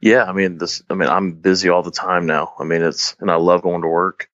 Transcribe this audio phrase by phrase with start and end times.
[0.00, 0.82] Yeah, I mean this.
[0.90, 2.54] I mean I'm busy all the time now.
[2.58, 4.28] I mean it's and I love going to work.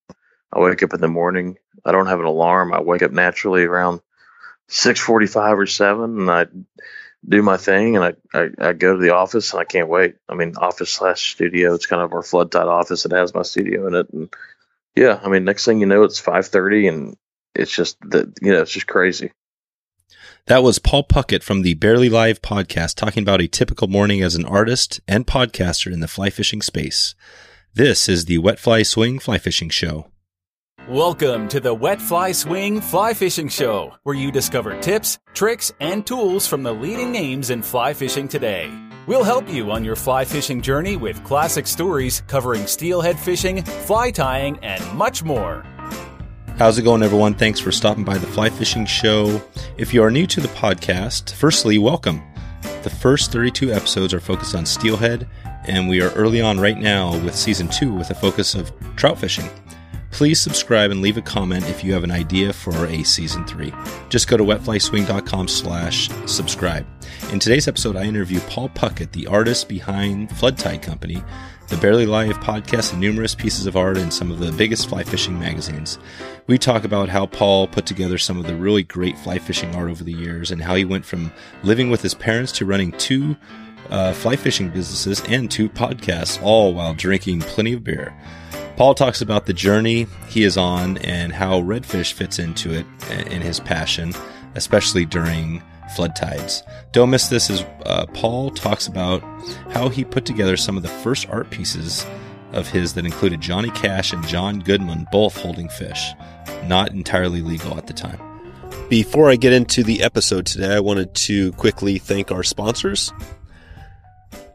[0.52, 1.58] I wake up in the morning.
[1.84, 2.72] I don't have an alarm.
[2.72, 4.00] I wake up naturally around
[4.68, 6.46] six forty-five or seven, and I
[7.26, 10.16] do my thing, and I, I, I go to the office, and I can't wait.
[10.28, 11.74] I mean, office slash studio.
[11.74, 13.04] It's kind of our flood tide office.
[13.04, 14.34] It has my studio in it, and
[14.96, 17.16] yeah, I mean, next thing you know, it's five thirty, and
[17.54, 19.32] it's just that you know, it's just crazy.
[20.50, 24.34] That was Paul Puckett from the Barely Live podcast talking about a typical morning as
[24.34, 27.14] an artist and podcaster in the fly fishing space.
[27.74, 30.10] This is the Wet Fly Swing Fly Fishing Show.
[30.88, 36.04] Welcome to the Wet Fly Swing Fly Fishing Show, where you discover tips, tricks, and
[36.04, 38.76] tools from the leading names in fly fishing today.
[39.06, 44.10] We'll help you on your fly fishing journey with classic stories covering steelhead fishing, fly
[44.10, 45.64] tying, and much more.
[46.60, 47.32] How's it going, everyone?
[47.32, 49.40] Thanks for stopping by the Fly Fishing Show.
[49.78, 52.22] If you are new to the podcast, firstly, welcome.
[52.82, 55.26] The first 32 episodes are focused on steelhead,
[55.64, 59.18] and we are early on right now with season two with a focus of trout
[59.18, 59.48] fishing.
[60.10, 63.72] Please subscribe and leave a comment if you have an idea for a season three.
[64.10, 66.86] Just go to wetflyswing.com slash subscribe.
[67.32, 71.24] In today's episode, I interview Paul Puckett, the artist behind Flood Tide Company,
[71.70, 75.04] the Barely Live podcast, and numerous pieces of art in some of the biggest fly
[75.04, 76.00] fishing magazines.
[76.48, 79.88] We talk about how Paul put together some of the really great fly fishing art
[79.88, 81.30] over the years and how he went from
[81.62, 83.36] living with his parents to running two
[83.88, 88.12] uh, fly fishing businesses and two podcasts, all while drinking plenty of beer.
[88.76, 92.86] Paul talks about the journey he is on and how redfish fits into it
[93.28, 94.12] in his passion,
[94.56, 96.62] especially during flood tides.
[96.92, 99.22] Don't miss this as uh, Paul talks about
[99.70, 102.06] how he put together some of the first art pieces
[102.52, 106.12] of his that included Johnny Cash and John Goodman both holding fish,
[106.66, 108.20] not entirely legal at the time.
[108.88, 113.12] Before I get into the episode today, I wanted to quickly thank our sponsors.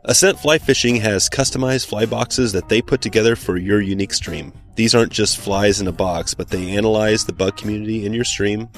[0.03, 4.53] Ascent Fly Fishing has customized fly boxes that they put together for your unique stream.
[4.75, 8.25] These aren't just flies in a box, but they analyze the bug community in your
[8.25, 8.69] stream,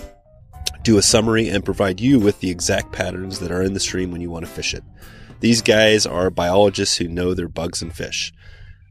[0.87, 4.09] do a summary, and provide you with the exact patterns that are in the stream
[4.09, 4.85] when you want to fish it.
[5.41, 8.31] These guys are biologists who know their bugs and fish.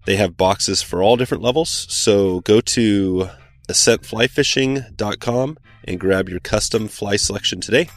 [0.05, 3.31] They have boxes for all different levels, so go to
[3.71, 7.89] ascentflyfishing.com and grab your custom fly selection today.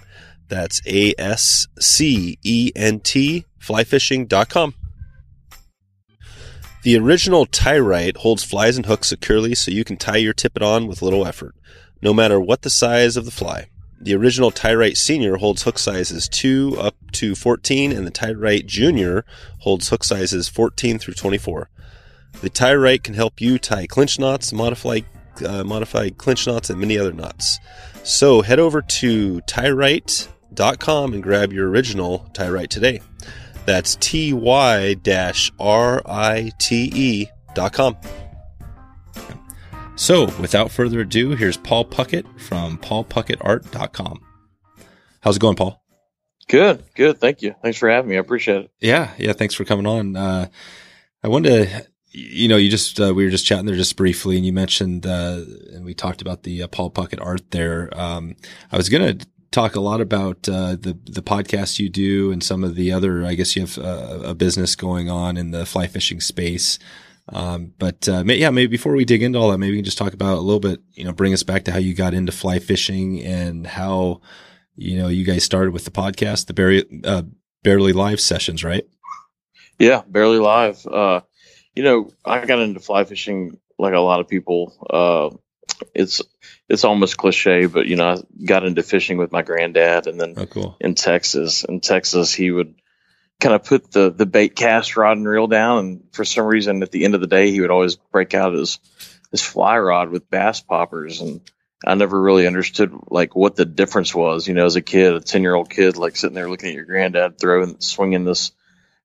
[0.48, 4.76] That's A S C E N T flyfishing.com.
[6.84, 10.88] The original Tie-Rite holds flies and hooks securely so you can tie your tippet on
[10.88, 11.54] with little effort,
[12.02, 13.68] no matter what the size of the fly.
[14.02, 19.26] The original Tie-Rite Senior holds hook sizes 2 up to 14, and the Tie-Rite Junior
[19.60, 21.70] holds hook sizes 14 through 24.
[22.42, 25.02] The Tie-Rite can help you tie clinch knots, modify,
[25.46, 27.60] uh, modify clinch knots, and many other knots.
[28.04, 33.02] So head over to Tie-Rite.com and grab your original Tie-Rite today.
[33.66, 34.96] That's T Y
[35.60, 37.98] R I T E dot com.
[40.00, 44.22] So, without further ado, here's Paul Puckett from paulpuckettart.com.
[45.20, 45.84] How's it going, Paul?
[46.48, 47.20] Good, good.
[47.20, 47.54] Thank you.
[47.62, 48.16] Thanks for having me.
[48.16, 48.72] I appreciate it.
[48.80, 49.34] Yeah, yeah.
[49.34, 50.16] Thanks for coming on.
[50.16, 50.48] Uh,
[51.22, 54.38] I wanted to, you know, you just, uh, we were just chatting there just briefly
[54.38, 55.42] and you mentioned, uh,
[55.74, 57.90] and we talked about the uh, Paul Puckett art there.
[57.92, 58.38] Um,
[58.72, 62.42] I was going to talk a lot about uh, the the podcast you do and
[62.42, 63.26] some of the other.
[63.26, 66.80] I guess you have uh, a business going on in the fly fishing space.
[67.32, 69.98] Um, but uh, yeah, maybe before we dig into all that, maybe we can just
[69.98, 70.82] talk about a little bit.
[70.94, 74.22] You know, bring us back to how you got into fly fishing and how
[74.76, 77.24] you know you guys started with the podcast, the barely uh,
[77.64, 78.86] barely live sessions, right?
[79.78, 80.86] Yeah, barely live.
[80.86, 81.22] Uh,
[81.76, 84.74] you know, I got into fly fishing like a lot of people.
[84.90, 85.38] Uh,
[85.94, 86.22] it's
[86.68, 90.34] it's almost cliche, but you know, I got into fishing with my granddad, and then
[90.36, 90.78] oh, cool.
[90.80, 92.76] in Texas, in Texas, he would
[93.40, 96.84] kind of put the the bait cast rod and reel down, and for some reason,
[96.84, 98.80] at the end of the day, he would always break out his
[99.32, 101.42] his fly rod with bass poppers, and
[101.86, 104.48] I never really understood like what the difference was.
[104.48, 106.76] You know, as a kid, a ten year old kid, like sitting there looking at
[106.76, 108.52] your granddad throwing swinging this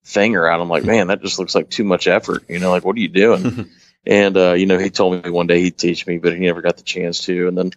[0.04, 2.44] thing around, I'm like, man, that just looks like too much effort.
[2.48, 3.70] You know, like what are you doing?
[4.06, 6.60] And, uh, you know, he told me one day he'd teach me, but he never
[6.60, 7.48] got the chance to.
[7.48, 7.72] And then,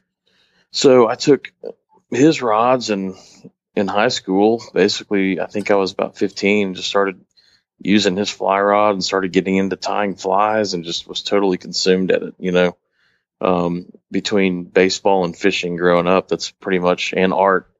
[0.71, 1.53] so I took
[2.11, 3.15] his rods and
[3.77, 7.23] in high school, basically, I think I was about 15, just started
[7.79, 12.11] using his fly rod and started getting into tying flies and just was totally consumed
[12.11, 12.75] at it, you know.
[13.39, 17.71] Um, between baseball and fishing growing up, that's pretty much, and art,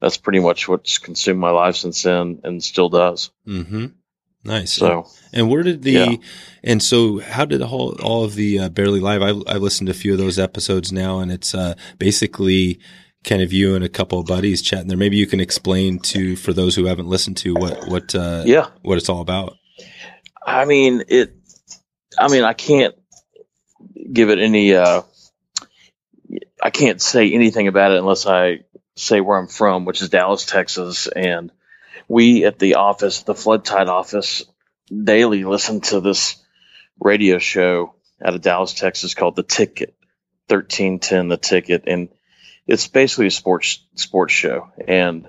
[0.00, 3.30] that's pretty much what's consumed my life since then and still does.
[3.44, 3.86] Mm-hmm.
[4.44, 4.72] Nice.
[4.72, 6.16] So, and where did the, yeah.
[6.62, 9.88] and so how did the whole, all of the uh, Barely Live, I, I listened
[9.88, 12.78] to a few of those episodes now and it's, uh, basically
[13.24, 14.96] kind of you and a couple of buddies chatting there.
[14.96, 18.68] Maybe you can explain to, for those who haven't listened to what, what, uh, yeah,
[18.82, 19.56] what it's all about.
[20.44, 21.34] I mean it.
[22.18, 22.94] I mean I can't
[24.12, 24.74] give it any.
[24.74, 25.02] Uh,
[26.62, 28.60] I can't say anything about it unless I
[28.96, 31.50] say where I'm from, which is Dallas, Texas, and
[32.08, 34.44] we at the office, the flood tide office,
[34.90, 36.36] daily listen to this
[36.98, 39.94] radio show out of Dallas, Texas called The Ticket,
[40.48, 41.84] 1310 The Ticket.
[41.86, 42.08] And
[42.70, 44.70] it's basically a sports sports show.
[44.86, 45.28] And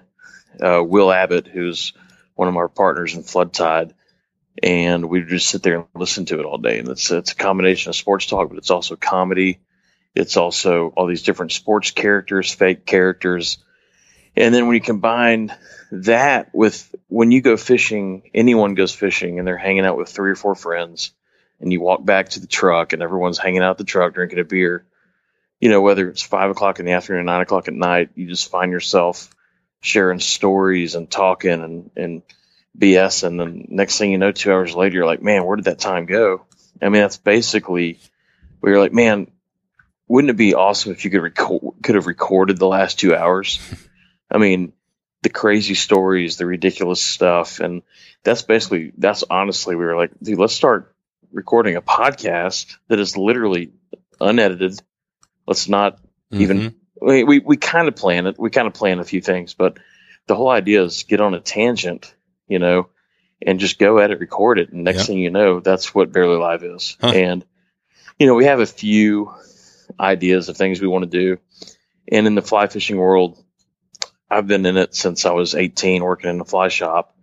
[0.64, 1.94] uh, Will Abbott, who's
[2.36, 3.96] one of our partners in Flood Tide,
[4.62, 6.78] and we just sit there and listen to it all day.
[6.78, 9.60] And it's it's a combination of sports talk, but it's also comedy.
[10.14, 13.58] It's also all these different sports characters, fake characters.
[14.36, 15.52] And then when you combine
[15.92, 20.30] that with when you go fishing, anyone goes fishing and they're hanging out with three
[20.30, 21.12] or four friends,
[21.60, 24.44] and you walk back to the truck and everyone's hanging out the truck drinking a
[24.44, 24.86] beer.
[25.62, 28.52] You know, whether it's five o'clock in the afternoon, nine o'clock at night, you just
[28.52, 29.34] find yourself
[29.82, 32.22] sharing stories and talking and, and
[32.78, 33.24] BS.
[33.24, 35.80] And then next thing you know, two hours later, you're like, man, where did that
[35.80, 36.46] time go?
[36.82, 38.00] I mean, that's basically
[38.62, 39.32] we were like, man,
[40.08, 43.60] wouldn't it be awesome if you could record, could have recorded the last two hours?
[44.30, 44.74] I mean,
[45.24, 47.60] the crazy stories, the ridiculous stuff.
[47.60, 47.82] And
[48.24, 50.96] that's basically, that's honestly, we were like, dude, let's start
[51.32, 53.72] recording a podcast that is literally
[54.20, 54.82] unedited.
[55.48, 56.42] Let's not mm-hmm.
[56.42, 58.40] even, we, we, we kind of plan it.
[58.40, 59.78] We kind of plan a few things, but
[60.28, 62.14] the whole idea is get on a tangent,
[62.48, 62.90] you know,
[63.46, 64.72] and just go at it, record it.
[64.72, 65.08] And next yep.
[65.08, 66.98] thing you know, that's what Barely Live is.
[67.02, 67.08] Huh.
[67.08, 67.46] And,
[68.20, 69.34] you know, we have a few
[70.00, 71.40] ideas of things we want to do.
[72.12, 73.44] And in the fly fishing world,
[74.30, 77.16] I've been in it since I was 18 working in the fly shop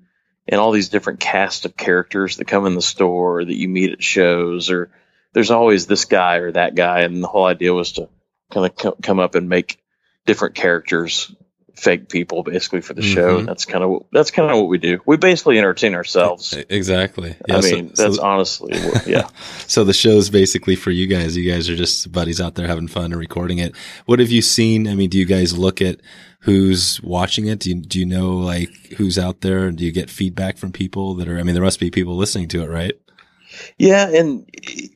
[0.47, 3.93] and all these different cast of characters that come in the store that you meet
[3.93, 4.91] at shows or
[5.33, 7.01] there's always this guy or that guy.
[7.01, 8.09] And the whole idea was to
[8.53, 9.83] kind of co- come up and make
[10.27, 11.35] different characters
[11.79, 13.15] fake people basically for the mm-hmm.
[13.15, 13.39] show.
[13.39, 15.01] And that's kind of that's kind of what we do.
[15.07, 16.53] We basically entertain ourselves.
[16.69, 17.37] Exactly.
[17.47, 19.29] Yeah, I mean, so, that's so, honestly, what, yeah.
[19.67, 21.37] so the show's basically for you guys.
[21.37, 23.77] You guys are just buddies out there having fun and recording it.
[24.07, 24.89] What have you seen?
[24.89, 26.01] I mean, do you guys look at
[26.41, 27.61] who's watching it?
[27.61, 29.71] Do you, do you know like who's out there?
[29.71, 32.49] Do you get feedback from people that are, I mean, there must be people listening
[32.49, 32.95] to it, right?
[33.77, 34.09] Yeah.
[34.09, 34.49] And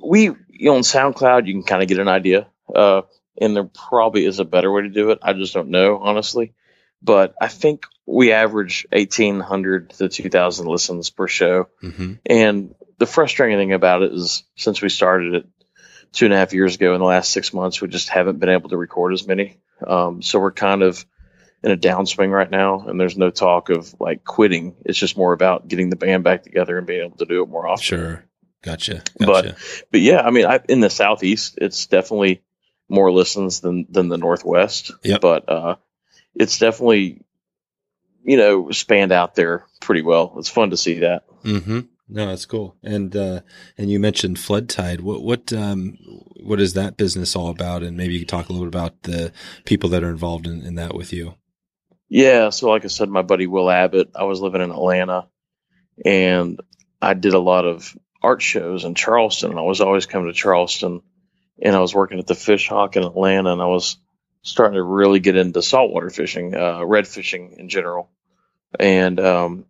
[0.02, 2.46] we, you know, on SoundCloud, you can kind of get an idea.
[2.74, 3.02] Uh,
[3.40, 5.18] and there probably is a better way to do it.
[5.22, 6.54] I just don't know, honestly.
[7.02, 11.68] But I think we average 1,800 to 2,000 listens per show.
[11.82, 12.14] Mm-hmm.
[12.26, 15.46] And the frustrating thing about it is since we started it
[16.12, 18.48] two and a half years ago, in the last six months, we just haven't been
[18.48, 19.58] able to record as many.
[19.84, 21.04] Um, so we're kind of
[21.62, 24.76] in a downswing right now, and there's no talk of like quitting.
[24.84, 27.48] It's just more about getting the band back together and being able to do it
[27.48, 27.82] more often.
[27.82, 28.24] Sure,
[28.62, 29.02] gotcha.
[29.18, 29.26] gotcha.
[29.26, 29.56] But
[29.90, 32.42] but yeah, I mean, I, in the southeast, it's definitely
[32.88, 34.92] more listens than than the northwest.
[35.02, 35.20] Yep.
[35.20, 35.76] But uh,
[36.34, 37.22] it's definitely
[38.24, 40.34] you know spanned out there pretty well.
[40.38, 41.24] It's fun to see that.
[41.44, 41.80] Mm-hmm.
[42.08, 42.76] No, that's cool.
[42.82, 43.40] And uh,
[43.78, 45.00] and you mentioned flood tide.
[45.00, 45.98] What what um,
[46.42, 47.82] what is that business all about?
[47.82, 49.32] And maybe you could talk a little bit about the
[49.64, 51.34] people that are involved in, in that with you.
[52.08, 55.28] Yeah, so like I said, my buddy Will Abbott, I was living in Atlanta
[56.04, 56.60] and
[57.00, 59.50] I did a lot of art shows in Charleston.
[59.50, 61.02] And I was always coming to Charleston
[61.60, 63.96] and I was working at the Fish Hawk in Atlanta and I was
[64.42, 68.10] starting to really get into saltwater fishing, uh, red fishing in general.
[68.78, 69.66] And um,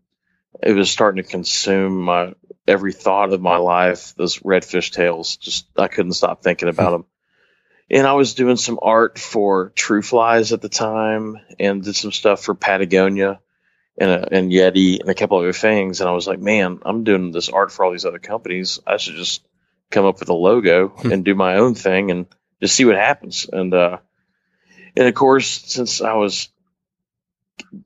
[0.63, 2.35] it was starting to consume my
[2.67, 4.15] every thought of my life.
[4.17, 7.05] Those redfish tails, just I couldn't stop thinking about them
[7.93, 12.11] and I was doing some art for True Flies at the time, and did some
[12.11, 13.41] stuff for Patagonia
[14.03, 16.01] and a, uh, and Yeti and a couple other things.
[16.01, 18.81] And I was like, man, I'm doing this art for all these other companies.
[18.87, 19.47] I should just
[19.91, 21.13] come up with a logo hmm.
[21.13, 22.27] and do my own thing and
[22.61, 23.47] just see what happens.
[23.51, 23.99] And uh,
[24.97, 26.49] and of course, since I was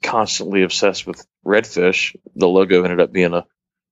[0.02, 3.46] constantly obsessed with redfish, the logo ended up being a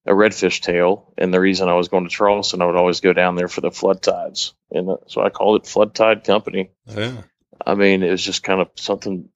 [0.07, 1.12] a redfish tail.
[1.16, 3.61] And the reason I was going to Charleston, I would always go down there for
[3.61, 4.54] the flood tides.
[4.71, 6.71] And uh, so I called it Flood Tide Company.
[6.87, 7.23] Yeah.
[7.66, 9.28] I mean, it was just kind of something,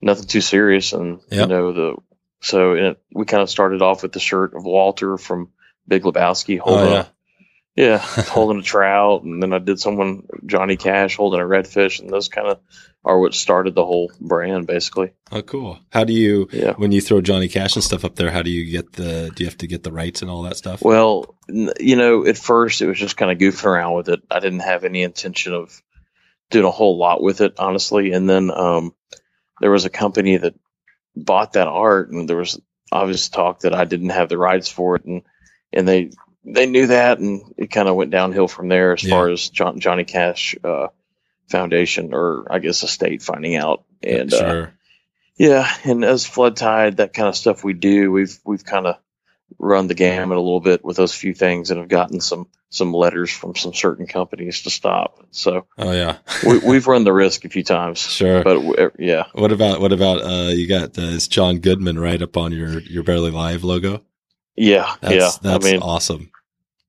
[0.00, 0.92] nothing too serious.
[0.92, 1.42] And, yep.
[1.42, 1.96] you know, the,
[2.40, 5.50] so it, we kind of started off with the shirt of Walter from
[5.86, 7.00] Big Lebowski holding, oh, yeah.
[7.00, 7.06] A,
[7.76, 9.22] yeah, holding a trout.
[9.22, 12.00] And then I did someone, Johnny Cash, holding a redfish.
[12.00, 12.58] And those kind of
[13.04, 15.12] are what started the whole brand basically.
[15.30, 15.78] Oh, cool.
[15.90, 16.74] How do you, yeah.
[16.74, 19.44] when you throw Johnny Cash and stuff up there, how do you get the, do
[19.44, 20.82] you have to get the rights and all that stuff?
[20.82, 24.20] Well, you know, at first it was just kind of goofing around with it.
[24.30, 25.80] I didn't have any intention of
[26.50, 28.12] doing a whole lot with it, honestly.
[28.12, 28.94] And then, um,
[29.60, 30.54] there was a company that
[31.16, 32.60] bought that art and there was
[32.92, 35.04] obvious talk that I didn't have the rights for it.
[35.04, 35.22] And,
[35.72, 36.10] and they,
[36.44, 39.10] they knew that and it kind of went downhill from there as yeah.
[39.10, 40.88] far as John, Johnny Cash, uh,
[41.48, 43.84] foundation or I guess estate finding out.
[44.02, 44.62] And uh, sure.
[44.62, 44.70] uh,
[45.36, 48.96] yeah, and as flood tide, that kind of stuff we do, we've we've kind of
[49.58, 52.92] run the gamut a little bit with those few things and have gotten some some
[52.92, 55.26] letters from some certain companies to stop.
[55.30, 58.42] So Oh yeah, we, we've run the risk a few times, sure.
[58.44, 62.36] but yeah, what about what about uh you got uh, it's John Goodman right up
[62.36, 64.02] on your your Barely Live logo?
[64.56, 65.30] yeah, That's yeah.
[65.42, 66.30] that's I mean, awesome.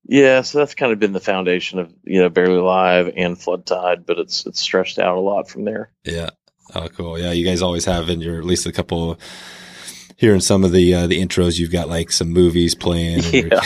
[0.06, 0.42] yeah.
[0.42, 4.06] So that's kind of been the foundation of you know barely live and flood tide,
[4.06, 5.92] but it's it's stretched out a lot from there.
[6.04, 6.32] Yeah.
[6.76, 7.18] Oh, cool.
[7.18, 9.18] Yeah, you guys always have in your at least a couple
[10.20, 11.58] here in some of the uh, the intros.
[11.58, 13.22] You've got like some movies playing.
[13.32, 13.60] Yeah.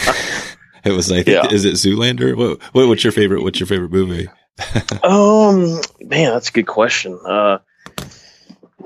[0.85, 1.47] it was like, Yeah.
[1.51, 2.35] is it Zoolander?
[2.37, 3.41] What, what what's your favorite?
[3.43, 4.27] What's your favorite movie?
[5.03, 7.19] Um, man, that's a good question.
[7.25, 7.57] Uh,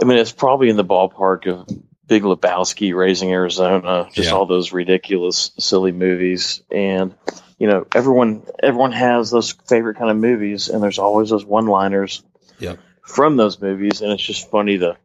[0.02, 1.68] I mean, it's probably in the ballpark of
[2.08, 4.36] Big Lebowski, Raising Arizona, just Yeah.
[4.36, 6.62] all those ridiculous, silly movies.
[6.72, 7.14] And
[7.60, 12.24] you know, everyone everyone has those favorite kind of movies, and there's always those one-liners
[12.60, 12.80] Yep.
[13.06, 14.96] from those movies, and it's just funny to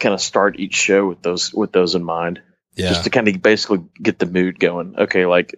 [0.00, 2.40] kind of start each show with those with those in mind,
[2.74, 2.88] Yeah.
[2.88, 4.94] just to kind of basically get the mood going.
[4.98, 5.54] Okay, like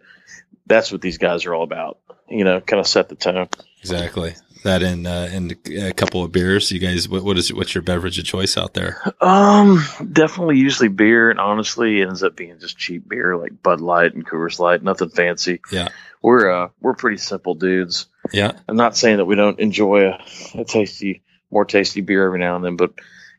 [0.66, 1.98] that's what these guys are all about.
[2.28, 3.48] You know, kind of set the tone.
[3.80, 4.34] Exactly.
[4.64, 6.70] That and uh, and a couple of beers.
[6.70, 9.02] You guys, what what is what's your beverage of choice out there?
[9.20, 13.80] Um, definitely usually beer, and honestly, it ends up being just cheap beer like Bud
[13.80, 14.82] Light and Coors Light.
[14.84, 15.60] Nothing fancy.
[15.72, 15.88] Yeah.
[16.22, 18.06] we're uh we're pretty simple dudes.
[18.32, 22.38] Yeah, I'm not saying that we don't enjoy a, a tasty, more tasty beer every
[22.38, 22.92] now and then, but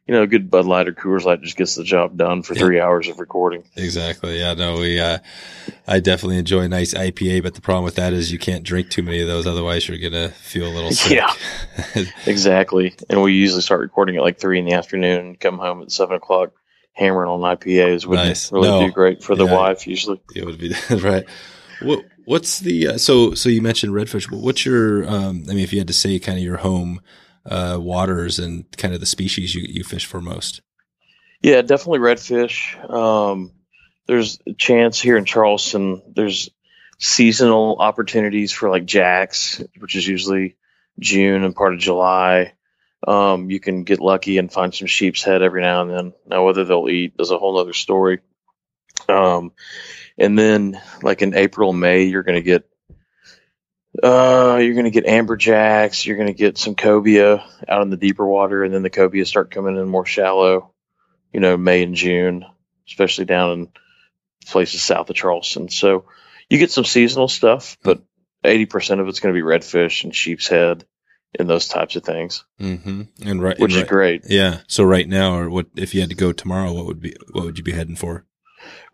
[0.07, 2.53] you know, a good Bud Light or Coors Light just gets the job done for
[2.53, 2.59] Yeah.
[2.59, 3.63] three hours of recording.
[3.75, 4.37] exactly.
[4.39, 4.99] Yeah, no, we.
[4.99, 5.19] Uh,
[5.87, 8.89] I definitely enjoy a nice IPA, but the problem with that is you can't drink
[8.89, 11.13] too many of those, otherwise you're gonna feel a little sick.
[11.13, 11.33] Yeah.
[12.25, 15.81] Exactly, and we usually start recording at like three in the afternoon and come home
[15.81, 16.51] at seven o'clock,
[16.93, 18.05] hammering on IPAs.
[18.05, 18.51] Would Nice.
[18.51, 18.85] really No.
[18.87, 19.53] do great for the Yeah.
[19.55, 20.19] wife usually.
[20.35, 21.25] it would be right.
[21.81, 24.31] What what's the uh, so so you mentioned redfish.
[24.31, 25.43] What- What's your um?
[25.49, 27.01] I mean, if you had to say kind of your home
[27.45, 30.61] uh waters and kind of the species you you fish for most.
[31.41, 32.89] Yeah, definitely redfish.
[32.89, 33.51] Um,
[34.07, 36.01] there's a chance here in Charleston.
[36.15, 36.49] There's
[36.99, 40.55] seasonal opportunities for like jacks, which is usually
[40.99, 42.53] June and part of July.
[43.05, 46.13] Um, you can get lucky and find some sheep's head every now and then.
[46.25, 48.19] Now, whether they'll eat is a whole other story.
[49.09, 49.51] Um,
[50.17, 52.69] and then like in April, May, you're going to get,
[54.01, 56.05] uh, you're going to get amberjacks.
[56.05, 59.25] You're going to get some cobia out in the deeper water, and then the cobia
[59.25, 60.73] start coming in more shallow
[61.33, 62.45] you know, May and June,
[62.87, 63.69] especially down in
[64.45, 65.67] places south of Charleston.
[65.67, 66.05] So
[66.49, 68.03] you get some seasonal stuff, but
[68.45, 70.85] 80% of it's going to be redfish and sheep's head
[71.37, 73.01] and those types of things, Mm-hmm.
[73.27, 74.25] And right, which and is great.
[74.29, 74.59] Yeah.
[74.67, 76.71] So right now, or what if you had to go tomorrow?
[76.71, 78.23] What would be what would you be heading for?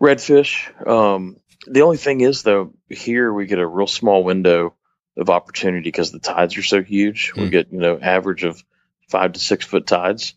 [0.01, 0.87] Redfish.
[0.87, 1.35] Um,
[1.67, 4.73] the only thing is, though, here we get a real small window
[5.19, 7.33] of opportunity because the tides are so huge.
[7.35, 7.49] We Hmm.
[7.49, 8.63] get, you know, average of
[9.09, 10.33] five to six foot tides.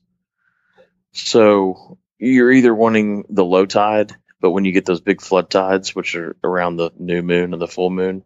[1.12, 5.94] So you're either wanting the low tide, but when you get those big flood tides,
[5.94, 8.24] which are around the new moon and the full moon,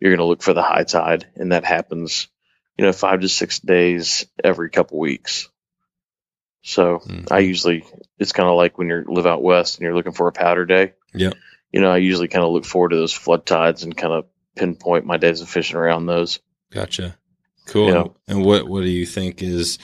[0.00, 2.28] you're going to look for the high tide, and that happens,
[2.76, 5.48] you know, five to six days every couple weeks.
[6.62, 7.30] So Mhm.
[7.30, 7.84] I usually,
[8.18, 10.64] it's kind of like when you live out west and you're looking for a powder
[10.64, 10.94] day.
[11.12, 11.32] Yeah.
[11.72, 14.26] You know, I usually kind of look forward to those flood tides and kind of
[14.56, 16.40] pinpoint my days of fishing around those.
[16.72, 17.16] Gotcha.
[17.66, 17.88] Cool.
[17.88, 18.04] Yeah.
[18.28, 19.78] And what what do you think is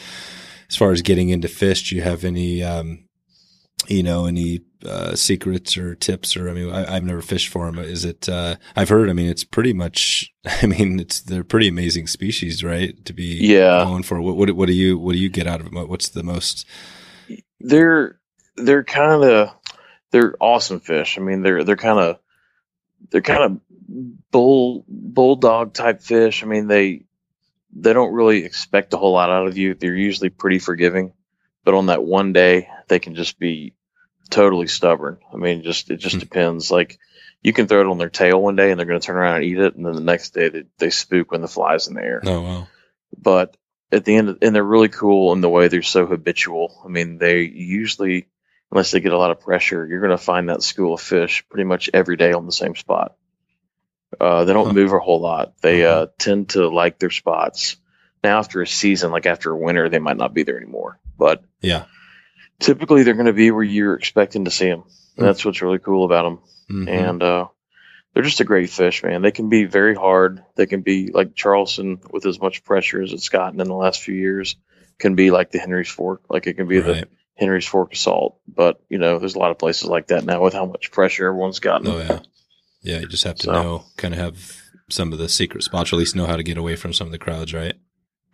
[0.68, 1.88] as far as getting into fish?
[1.90, 3.04] Do you have any um,
[3.88, 6.36] you know, any uh, secrets or tips?
[6.36, 7.78] Or I mean, I, I've never fished for them.
[7.78, 8.28] Is it?
[8.28, 9.08] Uh, I've heard.
[9.08, 10.30] I mean, it's pretty much.
[10.62, 13.02] I mean, it's they're pretty amazing species, right?
[13.06, 13.84] To be Yeah.
[13.84, 14.20] going for.
[14.20, 15.88] What what what do you what do you get out of them?
[15.88, 16.66] What's the most?
[17.60, 18.18] They're
[18.56, 19.50] they're kind of
[20.10, 21.16] they're awesome fish.
[21.18, 22.18] I mean, they're they're kind of
[23.10, 23.60] they're kind of
[24.30, 26.42] bull bulldog type fish.
[26.42, 27.04] I mean, they
[27.72, 29.74] they don't really expect a whole lot out of you.
[29.74, 31.12] They're usually pretty forgiving,
[31.64, 33.74] but on that one day, they can just be
[34.28, 35.18] totally stubborn.
[35.32, 36.20] I mean, just it just Hmm.
[36.20, 36.70] depends.
[36.70, 36.98] Like
[37.42, 39.36] you can throw it on their tail one day, and they're going to turn around
[39.36, 41.94] and eat it, and then the next day they, they spook when the flies in
[41.94, 42.68] the air Oh wow.
[43.16, 43.56] but
[43.92, 46.80] at the end of, and they're really cool in the way they're so habitual.
[46.84, 48.28] I mean, they usually,
[48.70, 51.44] unless they get a lot of pressure, you're going to find that school of fish
[51.50, 53.16] pretty much every day on the same spot.
[54.18, 54.72] Uh, they don't Huh.
[54.72, 55.52] move a whole lot.
[55.60, 56.00] They Uh-huh.
[56.02, 57.76] uh, tend to like their spots.
[58.24, 60.98] Now, after a season, like after a winter, they might not be there anymore.
[61.18, 61.84] But Yeah.
[62.58, 64.84] typically, they're going to be where you're expecting to see them.
[65.16, 65.22] Hmm.
[65.24, 66.38] That's what's really cool about them
[66.86, 66.88] Mhm.
[66.88, 67.46] and uh,
[68.14, 69.22] they're just a great fish, man.
[69.22, 70.42] They can be very hard.
[70.56, 74.02] They can be like Charleston with as much pressure as it's gotten in the last
[74.02, 74.56] few years.
[74.98, 77.06] Can be like the Henry's Fork, like it can be the.
[77.36, 78.38] Henry's Fork assault.
[78.46, 81.26] But you know, there's a lot of places like that now with how much pressure
[81.26, 81.86] everyone's gotten.
[81.88, 82.18] Oh yeah.
[82.82, 83.00] Yeah.
[83.00, 84.56] You just have to So- know, kind of have
[84.88, 87.06] some of the secret spots, or at least know how to get away from some
[87.06, 87.74] of the crowds, right?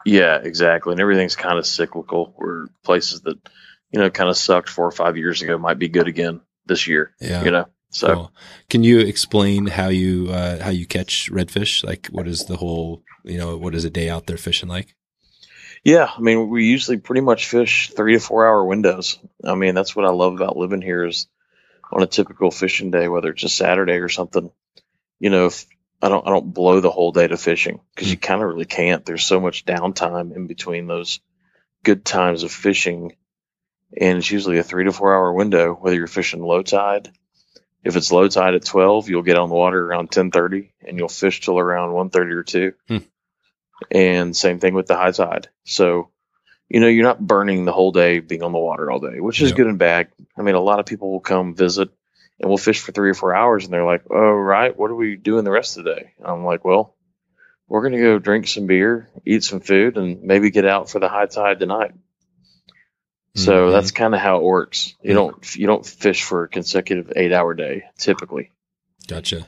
[0.05, 0.93] Yeah, exactly.
[0.93, 2.33] And everything's kind of cyclical.
[2.37, 3.37] Where places that
[3.91, 6.87] you know kind of sucked four or five years ago might be good again this
[6.87, 7.13] year.
[7.21, 7.45] Yeah.
[7.45, 8.33] You know, So, Cool.
[8.71, 11.85] Can you explain how you uh, how you catch redfish?
[11.85, 14.95] Like, what is the whole you know what is a day out there fishing like?
[15.85, 19.19] yeah, I mean, we usually pretty much fish three to four hour windows.
[19.45, 21.27] I mean, that's what I love about living here is
[21.93, 24.51] on a typical fishing day, whether it's a Saturday or something.
[25.19, 25.67] You know, if
[26.03, 28.65] I don't I don't blow the whole day to fishing because you kind of really
[28.65, 29.05] can't.
[29.05, 31.21] There's so much downtime in between those
[31.85, 33.17] good times of fishing,
[33.99, 35.73] and it's usually a three to four hour window.
[35.75, 37.11] Whether you're fishing low tide,
[37.83, 40.99] if it's low tide at twelve, you'll get on the water around ten thirty, and
[40.99, 42.75] you'll fish till around one thirty or two.
[42.89, 42.99] Hmm.
[43.91, 45.49] And same thing with the high tide.
[45.65, 46.11] So,
[46.69, 49.41] you know, you're not burning the whole day being on the water all day, which
[49.41, 49.57] is Yeah.
[49.57, 50.09] good and bad.
[50.37, 51.91] I mean, a lot of people will come visit
[52.41, 54.95] and we'll fish for three or four hours and they're like, oh, right, what are
[54.97, 56.13] we doing the rest of the day?
[56.25, 56.95] I'm like, well,
[57.69, 60.99] we're going to go drink some beer, eat some food, and maybe get out for
[61.01, 61.93] the high tide tonight.
[63.35, 63.73] So Mhm.
[63.73, 64.95] that's kind of how it works.
[65.03, 65.15] You Mhm.
[65.15, 68.51] don't you don't fish for a consecutive eight hour day typically.
[69.09, 69.47] Gotcha.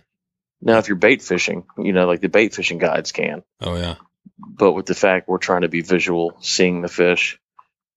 [0.61, 3.95] Now, if you're bait fishing, you know, like the bait fishing guides can, Oh yeah.
[4.39, 7.41] But with the fact we're trying to be visual, seeing the fish,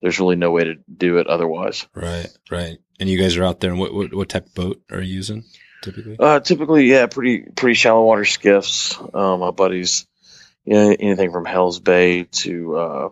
[0.02, 1.86] there's really no way to do it otherwise.
[1.94, 2.28] Right.
[2.50, 2.78] Right.
[3.00, 3.72] And you guys are out there.
[3.72, 5.44] And what what, what type of boat are you using
[5.82, 6.18] typically?
[6.20, 8.98] Uh, typically, yeah, pretty pretty shallow water skiffs.
[9.14, 10.08] Um, my buddies,
[10.66, 13.10] you know, anything from Hell's Bay to uh,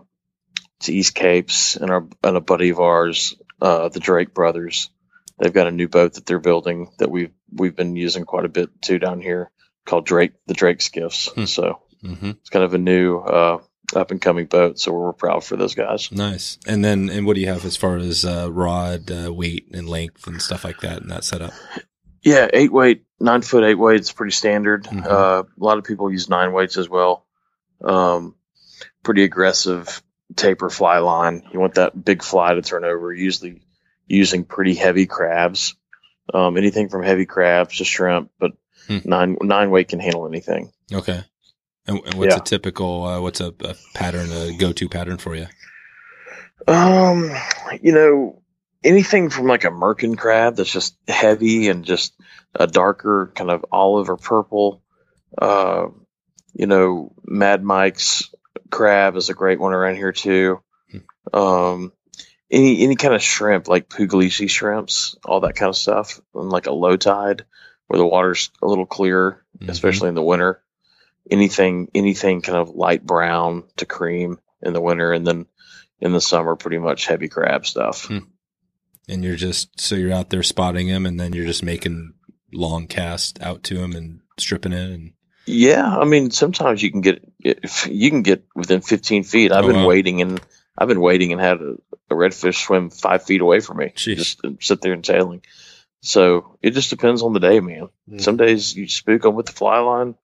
[0.81, 4.89] to East Capes, and our and a buddy of ours, uh, the Drake brothers.
[5.39, 8.49] They've got a new boat that they're building that we've we've been using quite a
[8.49, 9.51] bit too down here,
[9.85, 11.27] called Drake the Drake skiffs.
[11.27, 11.45] Hmm.
[11.45, 12.29] So Mm-hmm.
[12.29, 13.59] it's kind of a new uh,
[13.95, 14.79] up and coming boat.
[14.79, 16.11] So we're proud for those guys.
[16.11, 16.57] Nice.
[16.67, 19.89] And then and what do you have as far as uh, rod uh, weight and
[19.89, 21.51] length and stuff like that in that setup?
[22.21, 24.83] Yeah, eight weight, nine foot eight weight is pretty standard.
[24.85, 25.05] Mhm.
[25.05, 27.25] Uh, a lot of people use nine weights as well.
[27.83, 28.35] Um,
[29.03, 30.01] pretty aggressive
[30.35, 31.43] taper fly line.
[31.51, 33.13] You want that big fly to turn over.
[33.13, 33.61] Usually
[34.07, 35.75] using pretty heavy crabs.
[36.33, 38.51] Um, anything from heavy crabs to shrimp, but
[38.87, 38.97] Hmm.
[39.05, 40.71] nine nine weight can handle anything.
[40.93, 41.21] Okay.
[41.89, 42.41] And, and what's Yeah.
[42.41, 43.03] a typical?
[43.03, 44.31] Uh, what's a, a pattern?
[44.31, 45.47] A go to pattern for you?
[46.67, 47.31] Um,
[47.81, 48.41] you know,
[48.83, 52.13] anything from like a merkin crab that's just heavy and just
[52.55, 54.81] a darker kind of olive or purple.
[55.37, 55.87] Uh,
[56.53, 58.33] you know, Mad Mike's
[58.71, 60.59] crab is a great one around here too.
[61.33, 61.91] Um,
[62.51, 66.65] any any kind of shrimp like puglisi shrimps, all that kind of stuff, and like
[66.67, 67.45] a low tide
[67.87, 69.69] where the water's a little clearer, Mhm.
[69.69, 70.61] especially in the winter.
[71.31, 75.45] Anything anything kind of light brown to cream in the winter, and then
[76.01, 78.05] in the summer, pretty much heavy crab stuff.
[78.05, 78.19] Hmm.
[79.07, 82.13] And you're just so you're out there spotting them, and then you're just making
[82.53, 84.89] long cast out to them and stripping it.
[84.91, 85.13] And
[85.45, 89.51] Yeah, I mean, sometimes you can get you can get within 15 feet.
[89.51, 89.87] I've Oh, been wow.
[89.87, 90.41] waiting and
[90.77, 91.75] I've been waiting and had a,
[92.09, 94.15] a redfish swim five feet away from me, Jeez.
[94.15, 95.41] just sit there and tailing.
[96.01, 97.89] So it just depends on the day, man.
[98.09, 98.19] Hmm.
[98.19, 100.15] Some days you spook them with the fly line.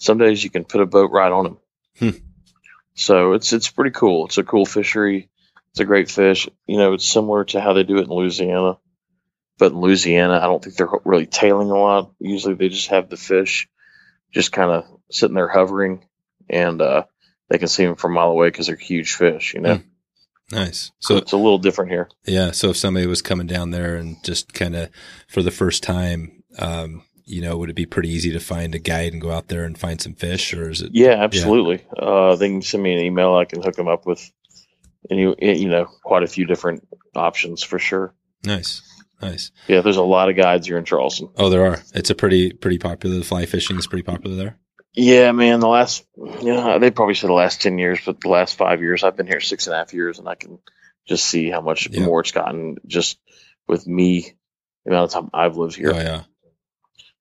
[0.00, 1.58] Some days you can put a boat right on them.
[1.98, 2.18] Hmm.
[2.94, 4.26] So it's it's pretty cool.
[4.26, 5.28] It's a cool fishery.
[5.70, 6.48] It's a great fish.
[6.66, 8.78] You know, it's similar to how they do it in Louisiana.
[9.58, 12.12] But in Louisiana, I don't think they're really tailing a lot.
[12.18, 13.68] Usually they just have the fish
[14.32, 16.04] just kind of sitting there hovering
[16.48, 17.04] and uh,
[17.48, 19.76] they can see them from a mile away because they're huge fish, you know?
[19.76, 19.86] Hmm.
[20.56, 20.92] nice.
[21.00, 22.08] So So it's a little different here.
[22.24, 24.88] yeah, so if somebody was coming down there and just kind of
[25.28, 28.78] for the first time, um, you know, would it be pretty easy to find a
[28.78, 30.90] guide and go out there and find some fish, or is it?
[30.92, 31.84] Yeah, absolutely.
[31.96, 33.34] Uh, they can send me an email.
[33.34, 34.30] I can hook them up with,
[35.10, 38.14] any, you know, quite a few different options for sure.
[38.44, 38.82] Nice,
[39.22, 39.50] nice.
[39.68, 41.30] Yeah, there's a lot of guides here in Charleston.
[41.36, 41.82] Oh, there are.
[41.94, 43.22] It's a pretty pretty popular.
[43.22, 44.58] Fly fishing is pretty popular there.
[44.94, 45.60] Yeah, man.
[45.60, 48.80] The last, you know, they probably said the last ten years, but the last five
[48.80, 50.58] years, I've been here six and a half years, and I can
[51.06, 52.04] just see how much Yeah.
[52.04, 53.18] more it's gotten just
[53.68, 54.32] with me,
[54.84, 55.92] the amount of time I've lived here.
[55.94, 56.22] Oh yeah.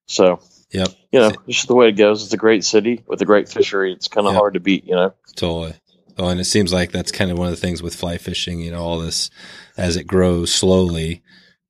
[0.10, 0.39] So,
[0.72, 0.89] Yep.
[1.12, 2.24] you know, it's just the way it goes.
[2.24, 3.93] It's a great city with a great fishery.
[3.93, 4.39] It's kind of Yeah.
[4.39, 5.13] hard to beat, you know.
[5.36, 5.74] Totally.
[6.17, 8.60] Oh, and it seems like that's kind of one of the things with fly fishing.
[8.60, 9.30] You know, all this
[9.78, 11.22] as it grows slowly.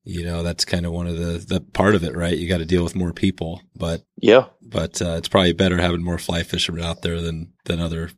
[0.04, 2.36] You know, that's kind of one of the the part of it, right?
[2.36, 6.02] You got to deal with more people, but Yeah, but uh, it's probably better having
[6.04, 8.10] more fly fishermen out there than than other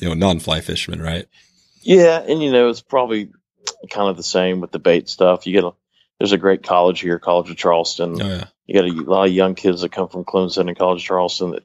[0.00, 1.26] you know non fly fishermen, right?
[1.82, 3.30] yeah, and you know, it's probably
[3.90, 5.46] kind of the same with the bait stuff.
[5.46, 5.70] You get a
[6.18, 8.20] there's a great college here, College of Charleston.
[8.20, 8.44] Oh yeah.
[8.66, 11.50] You got a lot of young kids that come from Clemson and College of Charleston
[11.52, 11.62] that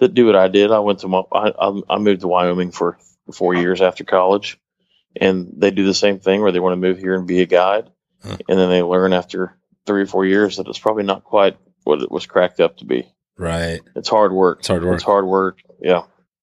[0.00, 0.70] that do what I did.
[0.72, 2.98] I went to I, I I moved to Wyoming for
[3.32, 4.58] four years after college,
[5.18, 7.46] and they do the same thing where they want to move here and be a
[7.46, 7.90] guide,
[8.22, 8.36] Huh.
[8.48, 12.02] and then they learn after three or four years that it's probably not quite what
[12.02, 13.06] it was cracked up to be.
[13.36, 13.80] Right.
[13.96, 14.60] It's hard work.
[14.60, 14.94] It's hard work.
[14.94, 15.58] It's hard work.
[15.80, 16.02] Yeah.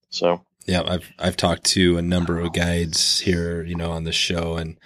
[0.09, 4.11] So Yeah, I've I've talked to a number of guides here, you know, on the
[4.11, 4.77] show, and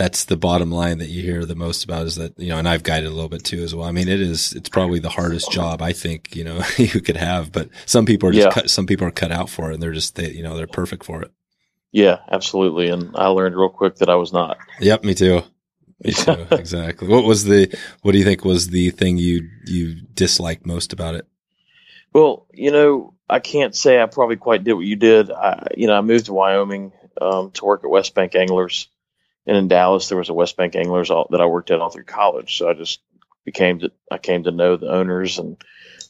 [0.00, 2.66] that's the bottom line that you hear the most about is that, you know, and
[2.66, 3.86] I've guided a little bit too as well.
[3.86, 7.18] I mean, it is, it's probably the hardest job I think, you know, you could
[7.18, 8.50] have, but some people are just Yeah.
[8.50, 10.66] cut, some people are cut out for it and they're just, they, you know, they're
[10.66, 11.30] perfect for it.
[11.92, 12.88] Yeah, absolutely.
[12.88, 14.56] And I learned real quick that I was not.
[14.80, 15.04] Yep.
[15.04, 15.42] Me too.
[16.02, 16.46] Me too.
[16.50, 17.06] exactly.
[17.06, 17.68] What was the,
[18.00, 21.26] what do you think was the thing you, you disliked most about it?
[22.14, 25.30] Well, you know, I can't say I probably quite did what you did.
[25.30, 28.88] I, you know, I moved to Wyoming um, to work at West Bank Anglers,
[29.50, 31.90] and in Dallas there was a West Bank Anglers all, that I worked at all
[31.90, 32.56] through college.
[32.56, 33.00] So I just
[33.44, 35.56] became to, I came to know the owners, and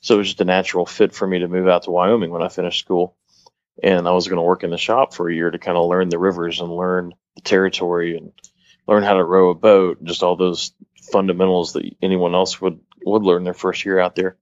[0.03, 2.43] so it was just a natural fit for me to move out to Wyoming when
[2.43, 3.17] I finished school.
[3.83, 5.89] And I was going to work in the shop for a year to kind of
[5.89, 8.33] learn the rivers and learn the territory and
[8.87, 10.73] learn how to row a boat, just all those
[11.11, 14.37] fundamentals that anyone else would would learn their first year out there.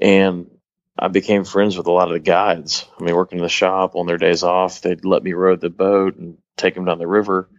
[0.00, 0.50] And
[0.98, 2.86] I became friends with a lot of the guides.
[2.98, 5.68] I mean, working in the shop on their days off, they'd let me row the
[5.68, 7.50] boat and take them down the river.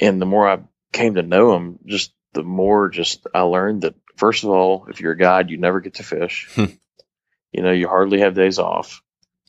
[0.00, 0.58] And the more I
[0.92, 5.00] came to know them, just the more just I learned that first of all, if
[5.00, 6.48] you're a guide, you never get to fish.
[6.54, 6.64] Hmm.
[7.52, 9.02] you know, you hardly have days off.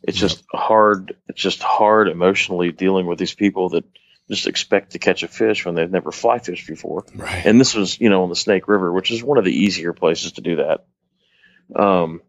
[0.03, 0.29] It's Yep.
[0.29, 1.15] just hard.
[1.29, 3.85] It's just hard emotionally dealing with these people that
[4.29, 7.45] just expect to catch a fish when they've never fly fished before Right.
[7.45, 9.93] and this was you know on the Snake River, which is one of the easier
[9.93, 10.85] places to do that.
[11.75, 12.21] Um,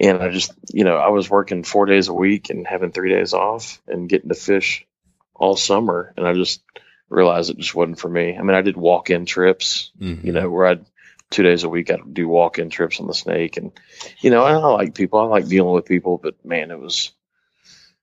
[0.00, 3.10] and I just you know I was working four days a week and having three
[3.10, 4.86] days off and getting to fish
[5.34, 6.62] all summer, and I just
[7.08, 8.36] realized it just wasn't for me.
[8.36, 10.24] I mean, I did walk in trips, Mhm.
[10.24, 10.84] you know, where I'd
[11.30, 13.72] two days a week I'd do walk in trips on the Snake, and
[14.20, 17.12] you know, I like people, I like dealing with people, but man, it was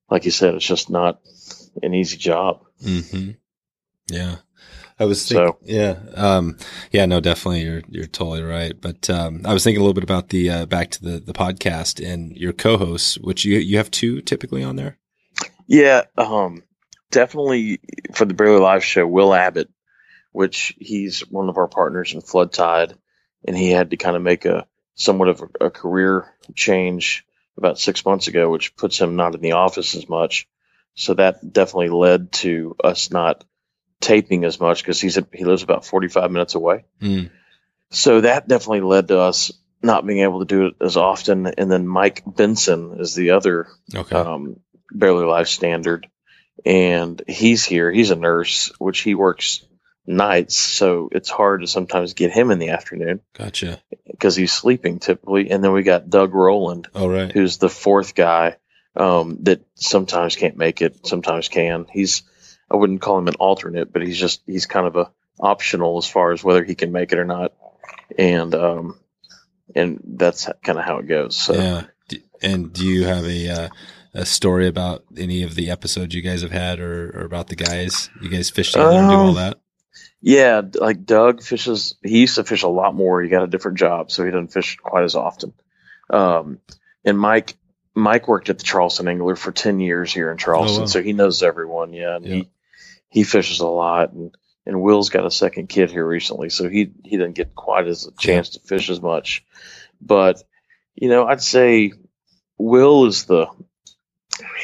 [0.10, 1.20] like you said, it's just not
[1.82, 2.62] an easy job.
[2.84, 3.32] hmm
[4.10, 4.36] Yeah.
[4.98, 6.58] I was thinking, So- yeah, um,
[6.92, 8.80] yeah, no, definitely, you're you're totally right.
[8.80, 11.34] But um, I was thinking a little bit about the uh, back to the the
[11.34, 14.98] podcast and your co-hosts, which you you have two typically on there.
[15.68, 16.64] Yeah, um,
[17.12, 17.80] definitely
[18.14, 19.70] for the Barely Live show, Will Abbott,
[20.32, 22.96] which he's one of our partners in Flood Tide,
[23.48, 27.26] and he had to kind of make a somewhat of a, a career change
[27.58, 30.48] about six months ago, which puts him not in the office as much.
[30.96, 33.44] So that definitely led to us not
[34.02, 36.86] taping as much because he's a, he lives about forty five minutes away.
[37.02, 37.30] Mm.
[37.92, 41.46] So that definitely led to us not being able to do it as often.
[41.48, 44.16] And then Mike Benson is the other Okay.
[44.16, 44.60] um,
[44.92, 46.08] Barely Live Standard,
[46.64, 47.92] and he's here.
[47.92, 49.66] He's a nurse, which he works
[50.08, 53.82] nights, so it's hard to sometimes get him in the afternoon gotcha.
[54.10, 55.50] because he's sleeping typically.
[55.50, 57.32] And then we got Doug Rowland, All right.
[57.32, 58.58] who's the fourth guy
[58.96, 61.88] um, that sometimes can't make it, sometimes can.
[61.92, 62.24] He's
[62.70, 66.08] I wouldn't call him an alternate, but he's just he's kind of a optional as
[66.08, 67.54] far as whether he can make it or not,
[68.18, 69.00] and um,
[69.76, 71.36] and that's kind of how it goes.
[71.36, 71.54] So.
[71.54, 71.84] Yeah.
[72.42, 73.70] And do you have a uh,
[74.16, 77.56] a story about any of the episodes you guys have had, or, or about the
[77.56, 79.60] guys you guys fish together and do all Um, that?
[80.22, 81.96] Yeah, like Doug fishes.
[82.04, 83.22] He used to fish a lot more.
[83.22, 85.54] He got a different job, so he doesn't fish quite as often.
[86.10, 86.60] Um,
[87.04, 87.56] and Mike,
[87.94, 90.88] Mike worked at the Charleston Angler for ten years here in Charleston, Oh, wow.
[90.88, 91.94] so he knows everyone.
[91.94, 92.34] Yeah, and Yeah.
[92.36, 92.50] he
[93.10, 94.14] he fishes a lot.
[94.14, 97.86] And and Will's got a second kid here recently, so he he didn't get quite
[97.88, 99.46] as a chance to fish as much.
[100.02, 100.42] But
[100.96, 101.92] you know, I'd say
[102.58, 103.48] Will is the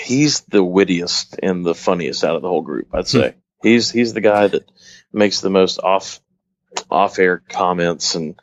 [0.03, 2.88] he's the wittiest and the funniest out of the whole group.
[2.93, 4.69] I'd say he's he's the guy that
[5.13, 6.19] makes the most off
[6.89, 8.36] off air comments and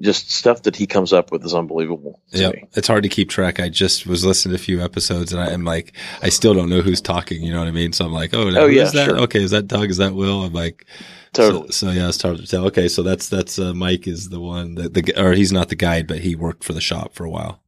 [0.00, 2.20] just stuff that he comes up with is unbelievable.
[2.28, 3.58] Yeah, it's hard to keep track.
[3.60, 6.68] I just was listening to a few episodes, and I am like, I still don't
[6.68, 7.42] know who's talking.
[7.42, 7.92] You know what I mean?
[7.92, 9.06] So I'm like, oh, Oh, yeah, is that?
[9.06, 9.18] sure.
[9.20, 9.90] Okay, is that Doug?
[9.90, 10.44] Is that Will?
[10.44, 10.84] I'm like,
[11.32, 11.68] Totally.
[11.70, 12.66] So, so yeah, it's hard to tell.
[12.66, 15.76] Okay, so that's that's uh, Mike is the one that the or he's not the
[15.76, 17.59] guide, but he worked for the shop for a while.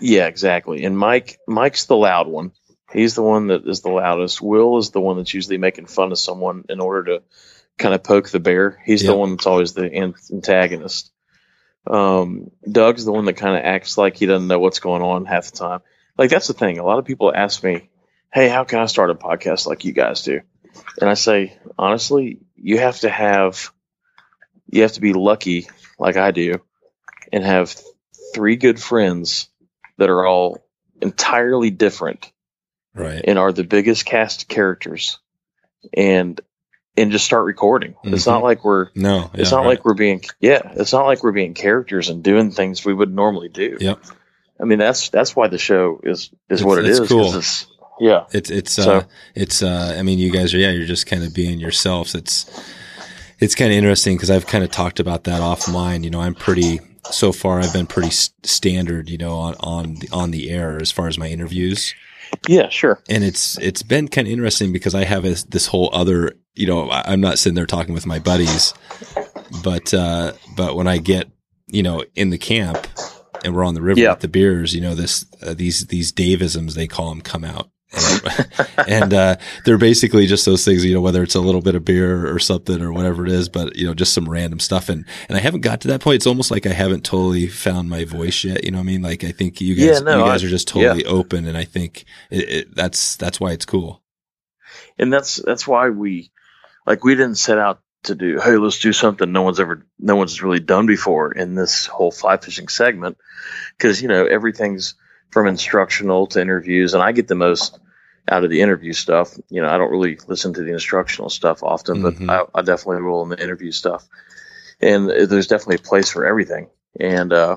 [0.00, 0.84] Yeah, exactly.
[0.84, 2.52] And Mike Mike's the loud one.
[2.92, 4.40] He's the one that is the loudest.
[4.42, 7.22] Will is the one that's usually making fun of someone in order to
[7.78, 8.82] kind of poke the bear.
[8.84, 9.10] He's Yep.
[9.12, 9.94] the one that's always the
[10.32, 11.12] antagonist.
[11.86, 15.24] Um, Doug's the one that kind of acts like he doesn't know what's going on
[15.24, 15.80] half the time.
[16.18, 16.78] Like that's the thing.
[16.78, 17.88] A lot of people ask me,
[18.32, 20.40] "Hey, how can I start a podcast like you guys do?"
[21.00, 23.72] And I say, honestly, you have to have,
[24.66, 26.60] you have to be lucky, like I do,
[27.32, 27.74] and have
[28.34, 29.48] three good friends
[30.00, 30.58] that are all
[31.00, 32.32] entirely different
[32.94, 33.22] Right.
[33.24, 35.18] and are the biggest cast characters
[35.96, 36.40] and
[36.96, 37.94] and just start recording.
[38.04, 38.44] It's not Mhm.
[38.44, 39.66] like we're No, it's not right.
[39.68, 43.14] like we're being yeah, it's not like we're being characters and doing things we would
[43.14, 43.76] normally do.
[43.80, 44.00] Yep.
[44.60, 47.00] I mean that's that's why the show is is It's- what it is.
[47.00, 47.34] cool.
[47.36, 47.66] It's,
[48.00, 48.24] yeah.
[48.32, 51.32] It's it's uh it's uh I mean you guys are yeah you're just kind of
[51.32, 52.14] being yourselves.
[52.14, 52.46] It's
[53.38, 56.04] it's kind of interesting because I've kind of talked about that offline.
[56.04, 57.60] You know, I'm pretty so far.
[57.60, 59.08] I've been pretty s- standard.
[59.08, 61.94] You know, on on the, on the air as far as my interviews.
[62.48, 63.02] Yeah, sure.
[63.08, 66.66] and it's it's been kind of interesting because I have this, this whole other you
[66.66, 68.74] know, I, I'm not sitting there talking with my buddies,
[69.62, 71.28] but, uh, but when I get,
[71.68, 72.86] you know, in the camp
[73.44, 74.10] and we're on the river Yeah.
[74.10, 77.70] with the beers, you know, this, uh, these, these Davisms, they call them come out.
[78.88, 81.84] And, uh, they're basically just those things, you know, whether it's a little bit of
[81.84, 84.88] beer or something or whatever it is, but, you know, just some random stuff.
[84.88, 86.16] And, and I haven't got to that point.
[86.16, 88.64] It's almost like I haven't totally found my voice yet.
[88.64, 89.02] You know what I mean?
[89.02, 91.46] Like, I think you guys, Yeah, no, you guys I- are just totally open.
[91.46, 94.02] And I think it, it, that's, that's why it's cool.
[94.98, 96.30] and that's that's why we
[96.86, 100.16] like we didn't set out to do hey let's do something no one's ever no
[100.16, 103.18] one's really done before in this whole fly fishing segment
[103.76, 104.94] because you know everything's
[105.30, 107.78] from instructional to interviews and i get the most
[108.28, 111.62] out of the interview stuff you know i don't really listen to the instructional stuff
[111.62, 114.06] often but I, I definitely will in the interview stuff
[114.80, 117.56] and there's definitely a place for everything and uh,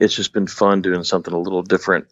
[0.00, 2.06] it's just been fun doing something a little different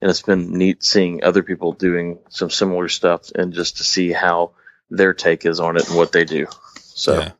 [0.00, 4.12] and it's been neat seeing other people doing some similar stuff and just to see
[4.12, 4.52] how
[4.90, 6.46] their take is on it and what they do.
[6.76, 7.32] So yeah.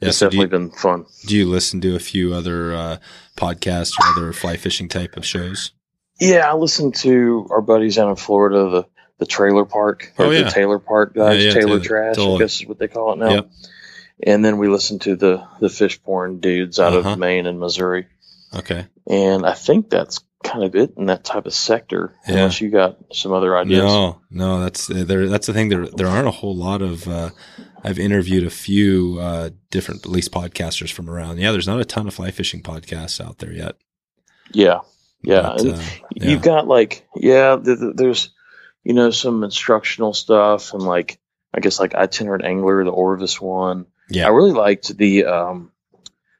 [0.00, 0.08] Yeah.
[0.08, 1.06] it's So definitely you, been fun.
[1.26, 2.96] do you listen to a few other, uh,
[3.36, 5.72] podcasts or other fly fishing type of shows?
[6.18, 8.86] Yeah, I listened to our buddies down in Florida, the
[9.18, 10.42] the trailer park, or Oh, yeah.
[10.44, 12.18] the Taylor Park guys, Yeah, yeah, Taylor Taylor- Trash.
[12.18, 13.30] I guess is what they call it now.
[13.30, 13.50] Yep.
[14.22, 17.12] And then we listened to the the fish porn dudes out Uh-huh.
[17.12, 18.06] of Maine and Missouri,
[18.54, 18.86] Okay.
[19.06, 22.14] and I think that's kind of it in that type of sector.
[22.28, 22.34] Yeah.
[22.34, 23.82] Unless you got some other ideas.
[23.84, 25.28] No, no, that's there.
[25.28, 25.70] That's the thing.
[25.70, 27.08] There, there aren't a whole lot of.
[27.08, 27.30] Uh,
[27.82, 31.38] I've interviewed a few uh, different, at least podcasters from around.
[31.38, 33.76] Yeah, there's not a ton of fly fishing podcasts out there yet.
[34.52, 34.80] Yeah,
[35.22, 35.42] yeah.
[35.42, 35.82] But, and uh,
[36.14, 36.28] yeah.
[36.28, 38.30] You've got like, yeah, th- th- there's,
[38.84, 41.18] you know, some instructional stuff and like,
[41.52, 43.86] I guess like itinerant angler, the Orvis one.
[44.08, 44.26] Yeah.
[44.26, 45.72] I really liked the um,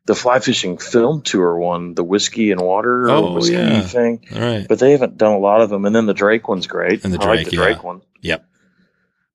[0.05, 3.81] the fly fishing film tour one, the whiskey and water or Oh, whiskey yeah.
[3.81, 4.25] thing.
[4.35, 4.67] All right.
[4.69, 5.85] But they haven't done a lot of them.
[5.85, 7.05] And then the Drake one's great.
[7.05, 7.83] And the I like Drake, the Drake yeah.
[7.83, 8.03] one.
[8.21, 8.47] Yep.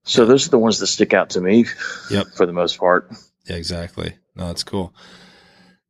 [0.03, 1.65] So those are the ones that stick out to me.
[2.09, 2.27] Yep.
[2.35, 3.11] For the most part.
[3.47, 4.15] Yeah, exactly.
[4.35, 4.93] No, that's cool.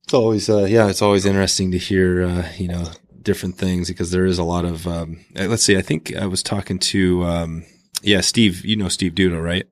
[0.06, 2.86] It's always, uh, yeah, it's always interesting to hear, uh, you know,
[3.24, 6.26] different things because there is a lot of, um, uh, let's see, I think I
[6.26, 7.66] was talking to, um,
[8.02, 9.66] yeah, Steve, you know, Steve Dudo, right?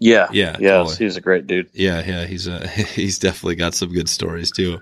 [0.00, 0.28] Yeah.
[0.32, 0.78] Yeah, Yeah.
[0.78, 0.96] totally.
[0.96, 1.70] He's a great dude.
[1.72, 2.04] Yeah.
[2.06, 2.24] Yeah.
[2.26, 4.80] He's, uh, he's definitely got some good stories too.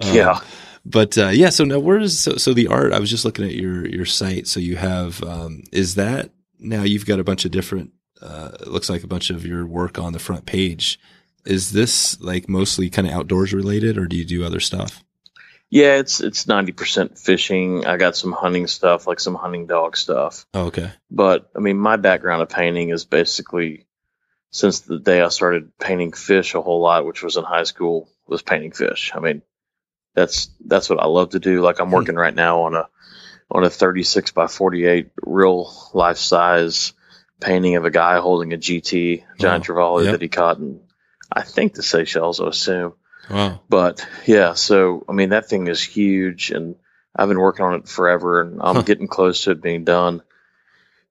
[0.00, 0.40] Um, yeah.
[0.86, 2.92] But uh, yeah, so now where's so, so the art?
[2.92, 4.46] I was just looking at your your site.
[4.46, 7.92] So you have um, is that now you've got a bunch of different.
[8.20, 11.00] Uh, it looks like a bunch of your work on the front page.
[11.46, 15.02] Is this like mostly kind of outdoors related, or do you do other stuff?
[15.74, 15.96] Yeah.
[15.96, 17.84] It's, it's 90% fishing.
[17.86, 20.46] I got some hunting stuff, like some hunting dog stuff.
[20.54, 20.90] Oh, okay.
[21.10, 23.86] but I mean, my background of painting is basically
[24.50, 28.08] since the day I started painting fish a whole lot, which was in high school,
[28.28, 29.10] was painting fish.
[29.14, 29.42] I mean,
[30.14, 31.60] that's that's what I love to do.
[31.60, 31.94] Like I'm Hmm.
[31.94, 32.88] working right now on a
[33.50, 36.92] on a 36 by 48 real life size
[37.40, 39.74] painting of a guy holding a GT giant Wow.
[39.74, 40.12] trevally Yep.
[40.12, 40.80] that he caught in
[41.32, 42.94] I think the Seychelles, I assume.
[43.30, 43.60] Wow.
[43.68, 46.76] But yeah, so I mean that thing is huge, and
[47.16, 48.82] I've been working on it forever, and I'm Huh.
[48.82, 50.22] getting close to it being done.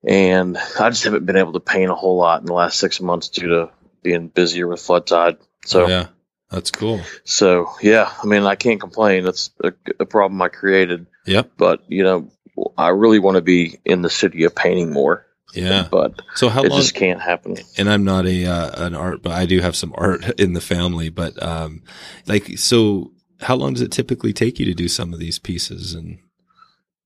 [0.06, 3.00] And I just haven't been able to paint a whole lot in the last six
[3.00, 3.70] months due to
[4.02, 5.38] being busier with flood tide.
[5.66, 6.08] So Oh, yeah,
[6.52, 7.02] that's cool.
[7.24, 9.24] so yeah, I mean I can't complain.
[9.24, 11.52] That's a, a problem I created, Yep.
[11.58, 12.30] but you know
[12.78, 15.88] I really want to be in the city of painting more, Yeah.
[15.92, 16.80] but So how it long?
[16.80, 17.58] just can't happen.
[17.78, 20.62] and I'm not a uh, an art, but I do have some art in the
[20.62, 21.10] family.
[21.10, 21.84] But um,
[22.26, 23.12] like, so
[23.42, 25.94] how long does it typically take you to do some of these pieces?
[25.94, 26.20] And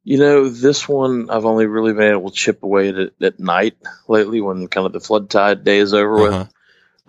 [0.04, 3.40] You know, this one I've only really been able to chip away at it at
[3.40, 3.76] night
[4.08, 6.34] lately when kind of the flood tide day is over with.
[6.34, 6.48] Uh-huh.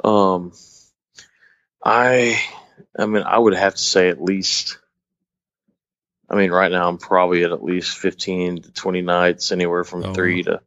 [0.09, 0.53] Um,
[1.85, 2.40] I,
[2.98, 4.79] I mean, I would have to say at least.
[6.31, 10.14] I mean, right now I'm probably at at least fifteen to twenty nights, anywhere from
[10.14, 10.61] three to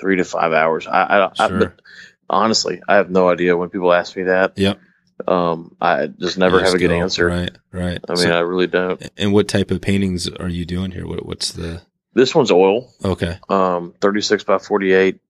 [0.00, 0.86] three to five hours.
[0.86, 1.58] I, I, I Sure.
[1.58, 1.80] but
[2.28, 4.56] honestly, I have no idea when people ask me that.
[4.58, 4.78] Yep.
[5.28, 7.26] Um, I just never You have a good go, answer.
[7.26, 7.50] Right.
[7.72, 7.98] Right.
[8.08, 9.02] I mean, So- I really don't.
[9.18, 11.06] and what type of paintings are you doing here?
[11.06, 11.82] What, what's the?
[12.14, 12.92] This one's oil.
[13.04, 13.38] Okay.
[13.48, 15.20] um, 36 by 48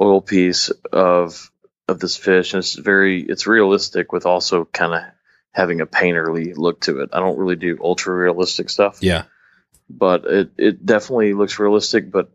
[0.00, 1.50] oil piece of
[1.88, 5.02] of this fish and it's very it's realistic with also kind of
[5.52, 9.24] having a painterly look to it i don't really do ultra realistic stuff Yeah.
[9.88, 12.30] but it, it definitely looks realistic but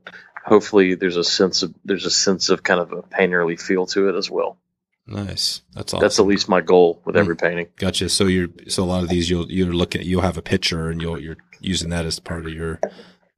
[0.46, 4.10] hopefully there's a sense of there's a sense of kind of a painterly feel to
[4.10, 4.58] it as well
[5.06, 5.62] Nice.
[5.76, 6.02] That's awesome.
[6.02, 7.20] that's at least my goal with Hmm.
[7.20, 8.08] every painting Gotcha.
[8.10, 10.90] So you're so a lot of these you'll you're looking at you'll have a picture
[10.90, 12.80] and you'll you're using that as part of your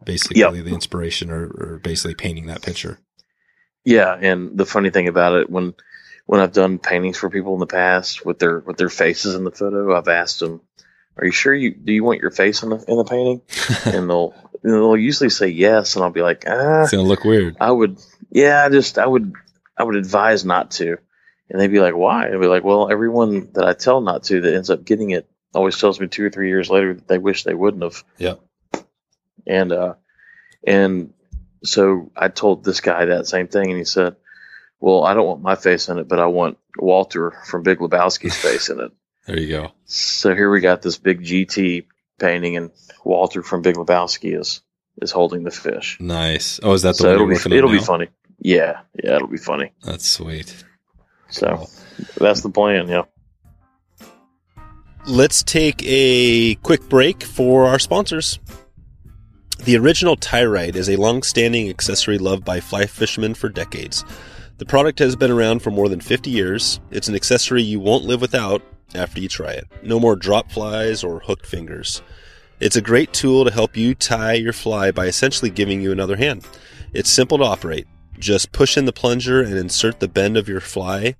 [0.04, 0.54] basically Yep.
[0.54, 3.00] the inspiration or, or basically painting that picture.
[3.84, 5.74] Yeah, and the funny thing about it when
[6.28, 9.44] when I've done paintings for people in the past with their with their faces in
[9.44, 10.62] the photo, I've asked them,
[11.18, 13.42] "Are you sure you do you want your face in the in the painting?"
[13.86, 14.34] and they'll
[14.66, 17.56] and they'll usually say yes, and I'll be like, "Ah, it's gonna look weird.
[17.62, 18.00] I would,
[18.32, 19.34] yeah, I just I would
[19.78, 20.98] I would advise not to."
[21.50, 22.28] And they'd be like, why?
[22.28, 25.30] I'd be like, well, everyone that I tell not to that ends up getting it
[25.54, 28.04] always tells me two or three years later that they wish they wouldn't have.
[28.18, 28.36] Yeah,
[29.46, 29.94] And, uh,
[30.66, 31.14] and
[31.64, 34.16] so I told this guy that same thing and he said,
[34.80, 38.36] well, I don't want my face in it, but I want Walter from Big Lebowski's
[38.42, 38.92] face in it.
[39.28, 39.72] There you go.
[39.86, 41.86] So here we got this big GT
[42.20, 42.72] painting and
[43.04, 44.62] Walter from Big Lebowski is,
[45.02, 45.98] is holding the fish.
[46.00, 46.60] Nice.
[46.64, 48.08] Oh, is that the so one it'll you're be, it'll be funny.
[48.40, 48.82] Yeah.
[49.04, 49.16] Yeah.
[49.18, 49.72] It'll be funny.
[49.84, 50.64] That's sweet.
[51.30, 51.70] So Cool.
[52.18, 52.88] that's the plan.
[52.88, 53.04] Yeah.
[55.08, 58.40] Let's take a quick break for our sponsors.
[59.64, 64.04] The original Tie-Rite is a long-standing accessory loved by fly fishermen for decades.
[64.58, 66.80] The product has been around for more than 50 years.
[66.92, 68.62] It's an accessory you won't live without
[68.94, 69.68] after you try it.
[69.82, 72.02] No more drop flies or hooked fingers.
[72.60, 76.16] It's a great tool to help you tie your fly by essentially giving you another
[76.16, 76.48] hand.
[76.94, 77.88] It's simple to operate.
[78.18, 81.16] Just push in the plunger and insert the bend of your fly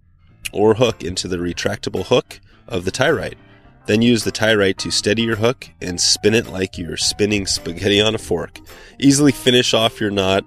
[0.54, 3.38] or hook into the retractable hook of the Tie-Rite.
[3.86, 8.00] Then use the Tie-Rite to steady your hook and spin it like you're spinning spaghetti
[8.00, 8.60] on a fork.
[8.98, 10.46] Easily finish off your knot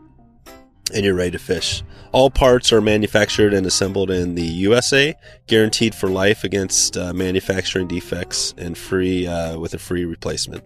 [0.94, 1.82] and you're ready to fish.
[2.10, 5.14] All parts are manufactured and assembled in the USA,
[5.46, 10.64] guaranteed for life against uh, manufacturing defects and free uh, with a free replacement.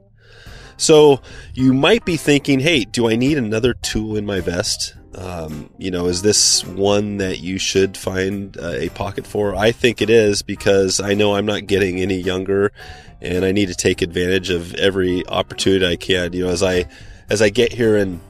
[0.77, 1.21] So
[1.55, 4.95] you might be thinking, hey, do I need another tool in my vest?
[5.15, 9.55] Um, you know, is this one that you should find uh, a pocket for?
[9.55, 12.73] I think it is because I know I'm not getting any younger,
[13.21, 16.33] and I need to take advantage of every opportunity I can.
[16.33, 16.87] You know, as I
[17.29, 18.21] as I get here and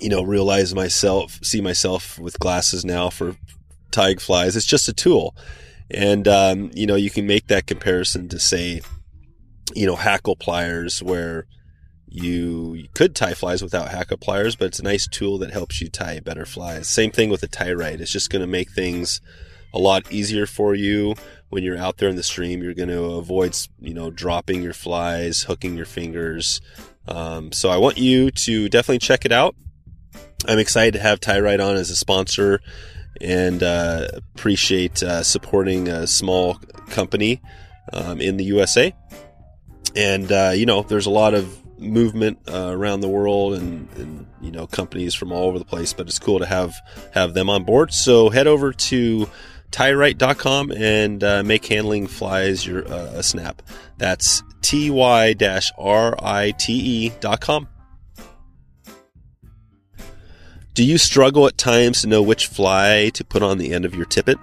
[0.00, 3.36] you know realize myself, see myself with glasses now for
[3.90, 4.56] tig flies.
[4.56, 5.34] It's just a tool,
[5.90, 8.80] and um, you know you can make that comparison to say,
[9.74, 11.46] you know, hackle pliers where
[12.12, 15.80] you, you could tie flies without hackle pliers, but it's a nice tool that helps
[15.80, 16.88] you tie better flies.
[16.88, 18.00] Same thing with a Tie-Rite.
[18.00, 19.20] It's just going to make things
[19.72, 21.14] a lot easier for you
[21.48, 22.62] when you're out there in the stream.
[22.62, 26.60] You're going to avoid, you know, dropping your flies, hooking your fingers.
[27.08, 29.56] Um, so I want you to definitely check it out.
[30.46, 32.60] I'm excited to have Tie-Rite on as a sponsor
[33.20, 36.54] and uh, appreciate uh, supporting a small
[36.90, 37.40] company
[37.92, 38.94] um, in the USA.
[39.94, 44.26] And, uh, you know, there's a lot of movement uh, around the world and, and,
[44.40, 46.74] you know, companies from all over the place, but it's cool to have,
[47.12, 47.92] have them on board.
[47.92, 49.28] So head over to
[49.70, 53.62] tyrite.com and uh, make handling flies your uh, a snap.
[53.98, 54.98] That's ty-rite.com.
[60.74, 63.94] Do you struggle at times to know which fly to put on the end of
[63.94, 64.38] your tippet?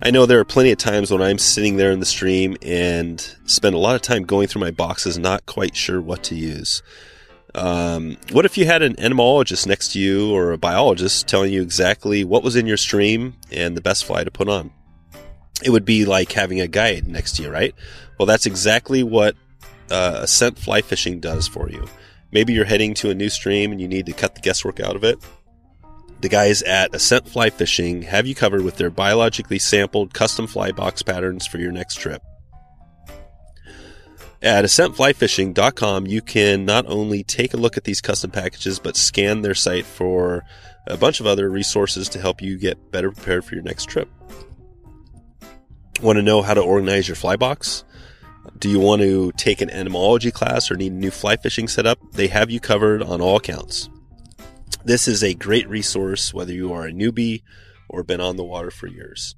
[0.00, 3.20] I know there are plenty of times when I'm sitting there in the stream and
[3.44, 6.82] spend a lot of time going through my boxes, not quite sure what to use.
[7.54, 11.60] Um, what if you had an entomologist next to you or a biologist telling you
[11.60, 14.70] exactly what was in your stream and the best fly to put on?
[15.62, 17.74] It would be like having a guide next to you, right?
[18.18, 19.36] Well, that's exactly what
[19.90, 21.86] uh, Ascent Fly Fishing does for you.
[22.32, 24.96] Maybe you're heading to a new stream and you need to cut the guesswork out
[24.96, 25.18] of it.
[26.20, 30.72] The guys at Ascent Fly Fishing have you covered with their biologically sampled custom fly
[30.72, 32.22] box patterns for your next trip.
[34.42, 39.42] At ascentflyfishing.com, you can not only take a look at these custom packages, but scan
[39.42, 40.44] their site for
[40.86, 44.08] a bunch of other resources to help you get better prepared for your next trip.
[46.02, 47.84] Want to know how to organize your fly box?
[48.58, 51.98] Do you want to take an entomology class or need a new fly fishing setup?
[52.12, 53.88] They have you covered on all accounts.
[54.84, 57.42] This is a great resource whether you are a newbie
[57.88, 59.34] or been on the water for years.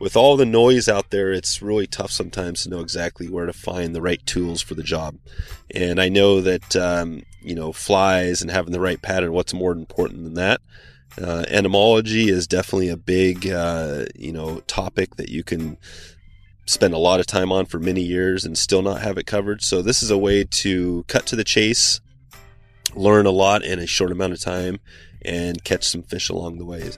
[0.00, 3.52] With all the noise out there, it's really tough sometimes to know exactly where to
[3.52, 5.16] find the right tools for the job.
[5.74, 9.72] And I know that, um, you know, flies and having the right pattern, what's more
[9.72, 10.60] important than that?
[11.20, 15.78] Uh, entomology is definitely a big, uh, you know, topic that you can
[16.66, 19.62] spend a lot of time on for many years and still not have it covered.
[19.62, 22.00] So this is a way to cut to the chase,
[22.94, 24.80] learn a lot in a short amount of time,
[25.22, 26.90] and catch some fish along the way.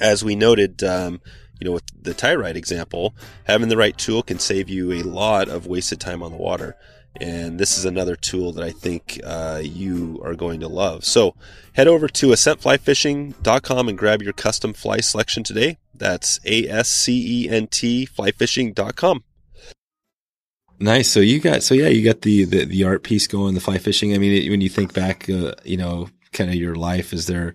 [0.00, 1.20] As we noted, um,
[1.60, 3.14] you know, with the Tie-Rite example,
[3.44, 6.76] having the right tool can save you a lot of wasted time on the water.
[7.20, 11.04] And this is another tool that I think uh, you are going to love.
[11.04, 11.34] So
[11.72, 15.78] head over to ascentflyfishing.com and grab your custom fly selection today.
[15.92, 19.24] That's A S C E N T flyfishing.com.
[20.80, 21.10] Nice.
[21.10, 23.78] So you got so yeah, you got the the, the art piece going, the fly
[23.78, 24.14] fishing.
[24.14, 27.26] I mean, it, when you think back, uh, you know, kind of your life, is
[27.26, 27.54] there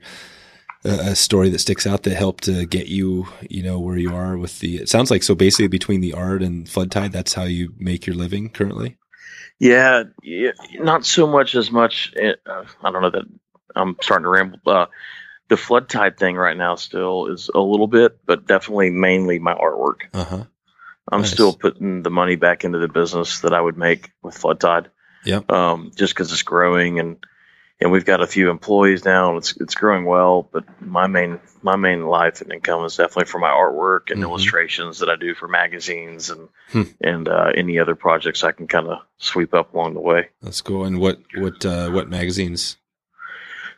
[0.84, 4.15] a, a story that sticks out that helped to get you, you know, where you
[4.15, 4.78] are with the?
[4.78, 5.34] It sounds like so.
[5.34, 8.97] Basically, between the art and flood tide, that's how you make your living currently.
[9.57, 12.13] Yeah, yeah not so much as much.
[12.15, 13.26] Uh, I don't know that
[13.76, 14.59] I'm starting to ramble.
[14.67, 14.86] Uh,
[15.47, 19.55] the flood tide thing right now still is a little bit, but definitely mainly my
[19.55, 20.01] artwork.
[20.13, 20.43] Uh huh.
[21.12, 21.32] I'm Nice.
[21.32, 24.89] still putting the money back into the business that I would make with flood tide.
[25.24, 25.51] Yep.
[25.51, 27.18] Um, just because it's growing and
[27.82, 29.30] and we've got a few employees now.
[29.30, 33.26] And it's it's growing well, but my main my main life and income is definitely
[33.26, 34.24] for my artwork and Mhm.
[34.30, 36.84] illustrations that I do for magazines and Hmm.
[37.01, 40.30] and uh, any other projects I can kind of sweep up along the way.
[40.41, 40.86] That's cool.
[40.86, 42.78] And what what uh, what magazines?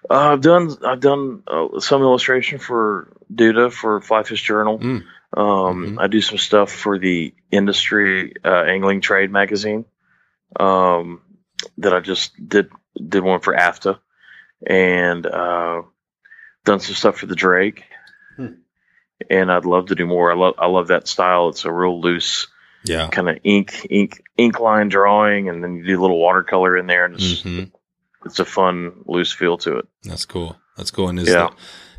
[0.10, 4.80] Uh, I've done I've done uh, some illustration for Duda for Flyfish Journal.
[4.80, 5.04] Mm.
[5.36, 6.02] Um, Mhm.
[6.02, 9.86] I do some stuff for the industry uh, angling trade magazine.
[10.60, 11.22] Um,
[11.80, 14.00] that I just did did one for AFTA,
[14.66, 15.82] and uh,
[16.64, 17.84] done some stuff for the Drake.
[18.36, 18.54] Hmm.
[19.30, 20.32] And I'd love to do more.
[20.32, 21.50] I love I love that style.
[21.50, 22.48] It's a real loose
[22.84, 23.10] Yeah.
[23.10, 26.88] kind of ink ink ink line drawing, and then you do a little watercolor in
[26.88, 27.64] there, and it's hmm
[28.26, 29.88] it's a fun loose feel to it.
[30.04, 30.58] That's cool.
[30.76, 31.10] That's cool.
[31.10, 31.50] And is Yeah.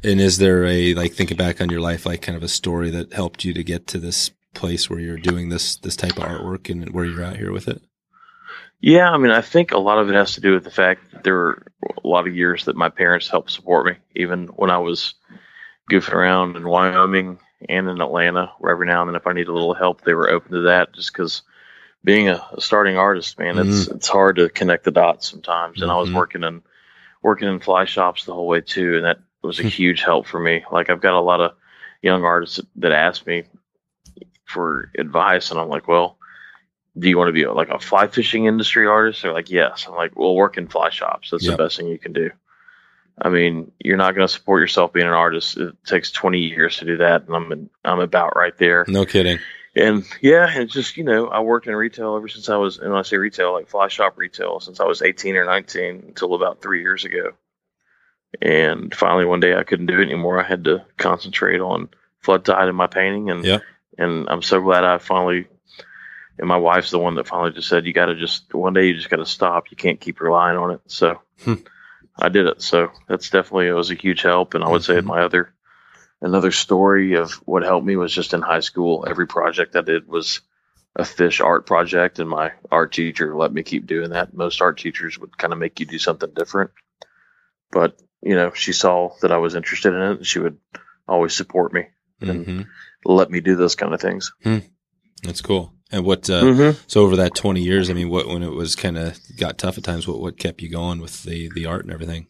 [0.05, 2.90] And is there a like thinking back on your life, like kind of a story
[2.90, 6.24] that helped you to get to this place where you're doing this this type of
[6.24, 7.82] artwork and where you're out here with it?
[8.80, 11.11] Yeah, I mean, I think a lot of it has to do with the fact
[11.12, 11.66] that there were
[12.05, 15.14] a lot of years that my parents helped support me, even when I was
[15.90, 19.49] goofing around in Wyoming and in Atlanta, where every now and then, if I needed
[19.49, 20.92] a little help, they were open to that.
[20.94, 21.42] Just because
[22.05, 25.82] being a, a starting artist, man, it's it's hard to connect the dots sometimes.
[25.82, 26.14] And I was Mhm.
[26.14, 26.62] working in
[27.20, 30.41] working in fly shops the whole way too, and that was a huge help for
[30.41, 30.64] me.
[30.70, 31.53] Like I've got a lot of
[32.03, 33.45] young artists that ask me
[34.45, 36.18] for advice, and I'm like, well
[36.99, 39.22] do you want to be like a fly fishing industry artist?
[39.22, 39.86] They're like, yes.
[39.86, 41.30] I'm like, well, work in fly shops.
[41.30, 41.57] That's Yep.
[41.57, 42.30] the best thing you can do.
[43.20, 45.57] I mean, you're not going to support yourself being an artist.
[45.57, 48.84] It takes 20 years to do that, and I'm I'm about right there.
[48.89, 49.39] No kidding.
[49.74, 52.91] And yeah, it's just you know, I worked in retail ever since I was, and
[52.91, 56.34] when I say retail, like fly shop retail, since I was 18 or 19 until
[56.34, 57.32] about three years ago.
[58.43, 60.39] And finally, one day I couldn't do it anymore.
[60.39, 61.89] I had to concentrate on
[62.20, 63.59] flood tide in my painting, and Yeah.
[63.97, 65.47] and I'm so glad I finally.
[66.39, 68.87] And my wife's the one that finally just said, "You got to just one day
[68.87, 69.70] you just got to stop.
[69.70, 71.55] You can't keep relying on it." So Hmm.
[72.16, 72.62] I did it.
[72.62, 74.55] So that's definitely it was a huge help.
[74.55, 75.05] And I would say Mhm.
[75.05, 75.53] my other
[76.20, 79.05] another story of what helped me was just in high school.
[79.09, 80.41] Every project I did was
[80.97, 84.35] a fish art project, and my art teacher let me keep doing that.
[84.35, 86.70] Most art teachers would kind of make you do something different,
[87.70, 90.59] but you know, she saw that I was interested in it, and she would
[91.07, 91.87] always support me
[92.21, 92.62] and hmm
[93.05, 94.33] let me do those kind of things.
[95.23, 95.73] That's cool.
[95.93, 96.29] And what?
[96.29, 96.79] Uh, mm-hmm.
[96.89, 99.79] So over that 20 years, I mean, what when it was kind of got tough
[99.79, 102.27] at times, what what kept you going with the the art and everything?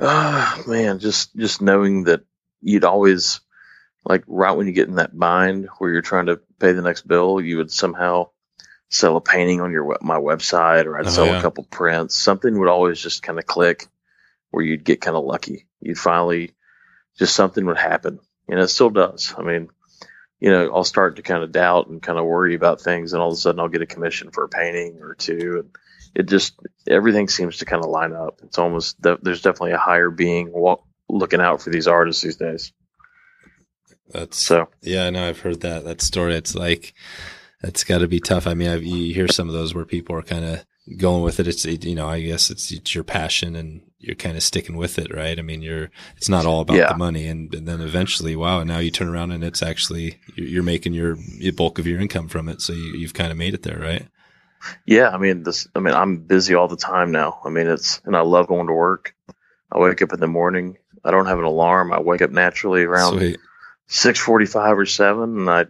[0.00, 2.22] Ah, man, just just knowing that
[2.60, 3.40] you'd always
[4.04, 7.06] like right when you get in that bind where you're trying to pay the next
[7.06, 8.30] bill, you would somehow
[8.88, 11.38] sell a painting on your my website, or I'd Oh, sell yeah.
[11.38, 12.14] a couple prints.
[12.14, 13.86] Something would always just kind of click,
[14.50, 15.66] where you'd get kind of lucky.
[15.80, 16.52] You'd finally
[17.18, 19.34] just something would happen, and it still does.
[19.36, 19.68] I mean,
[20.40, 23.22] you know, I'll start to kind of doubt and kind of worry about things, and
[23.22, 25.70] all of a sudden I'll get a commission for a painting or two, and
[26.14, 28.40] it just everything seems to kind of line up.
[28.42, 32.72] It's almost there's definitely a higher being wa- looking out for these artists these days.
[34.10, 36.34] That's So Yeah, I know I've heard that that story.
[36.36, 36.94] It's like
[37.62, 38.46] it's got to be tough.
[38.46, 40.64] I mean, I've, you hear some of those where people are kind of
[40.96, 41.48] going with it.
[41.48, 44.98] It's you know, I guess it's, it's your passion and you're kind of sticking with
[44.98, 45.38] it, right?
[45.38, 46.88] I mean, you're it's not all about Yeah.
[46.92, 50.62] the money, and, and then eventually, wow, now you turn around and it's actually you're,
[50.62, 51.16] making your,
[51.56, 52.60] bulk of your income from it.
[52.60, 54.06] So you, you've kind of made it there, right?
[54.86, 55.68] yeah, I mean this.
[55.74, 57.40] I mean I'm busy all the time now.
[57.44, 59.14] I mean it's and I love going to work.
[59.70, 60.78] I wake up in the morning.
[61.04, 61.92] I don't have an alarm.
[61.92, 63.20] I wake up naturally around
[63.86, 65.66] six forty five or seven, and I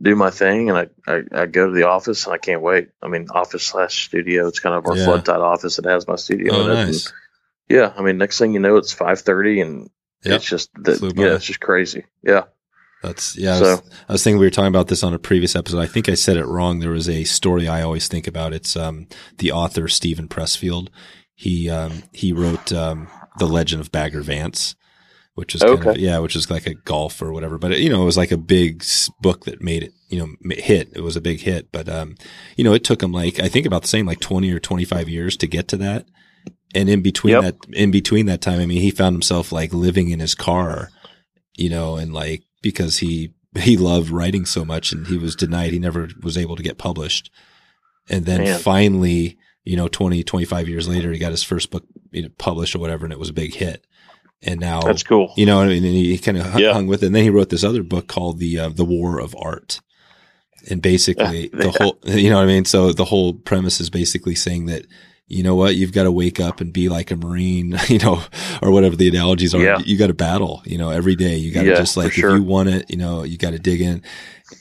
[0.00, 2.90] do my thing, and I, I I go to the office, and I can't wait.
[3.02, 4.48] I mean office slash studio.
[4.48, 5.04] It's kind of our Yeah.
[5.04, 5.78] flood tide office.
[5.78, 6.74] It has my studio Oh, in it.
[6.86, 7.12] nice.
[7.70, 9.88] Yeah, I mean next thing you know, it's five thirty, and
[10.24, 10.36] Yep.
[10.36, 10.98] it's just that.
[10.98, 11.22] Flew by.
[11.22, 12.04] Yeah, it's just crazy.
[12.22, 12.44] Yeah.
[13.02, 13.54] That's yeah.
[13.54, 15.78] I So- was, I was thinking we were talking about this on a previous episode.
[15.80, 16.80] I think I said it wrong.
[16.80, 18.52] There was a story I always think about.
[18.52, 19.06] It's um,
[19.38, 20.88] the author Steven Pressfield.
[21.34, 23.08] He um, he wrote um,
[23.38, 24.74] the Legend of Bagger Vance,
[25.34, 26.00] which is kind of, Okay.
[26.00, 27.56] yeah, which is like a golf or whatever.
[27.56, 28.84] But it, you know, it was like a big
[29.22, 30.90] book that made it you know hit.
[30.94, 31.72] It was a big hit.
[31.72, 32.16] But um,
[32.56, 34.84] you know, it took him like I think about the same like twenty or twenty
[34.84, 36.04] five years to get to that.
[36.74, 37.42] And in between Yep.
[37.42, 40.90] that, in between that time, I mean, he found himself like living in his car,
[41.56, 45.72] you know, and like because he he loved writing so much and he was denied
[45.72, 47.30] he never was able to get published.
[48.08, 48.58] And then Man.
[48.60, 52.74] finally, you know, 20, 25 years later, he got his first book you know, published
[52.74, 53.84] or whatever, and it was a big hit.
[54.42, 55.34] And now, That's cool.
[55.36, 56.72] you know, I and he kind of Yeah.
[56.72, 57.06] hung with it.
[57.06, 59.80] And then he wrote this other book called the uh, the War of Art.
[60.70, 62.64] And basically, the whole, you know what I mean.
[62.64, 64.86] So the whole premise is basically saying that
[65.30, 65.76] you know what?
[65.76, 68.22] You've got to wake up and be like a Marine, you know,
[68.60, 69.62] or whatever the analogies are.
[69.62, 69.78] Yeah.
[69.78, 71.36] You got to battle, you know, every day.
[71.36, 72.30] You got to Yeah, just like, sure.
[72.30, 74.02] if you want it, you know, you got to dig in.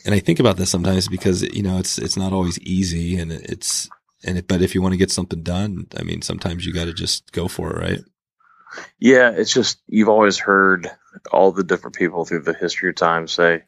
[0.05, 3.32] And I think about this sometimes because, you know, it's, it's not always easy and
[3.32, 3.89] it's,
[4.24, 6.86] and it, but if you want to get something done, I mean, sometimes you got
[6.86, 7.99] to just go for it, right?
[8.99, 10.88] Yeah, it's just you've always heard
[11.32, 13.63] all the different people through the history of time say,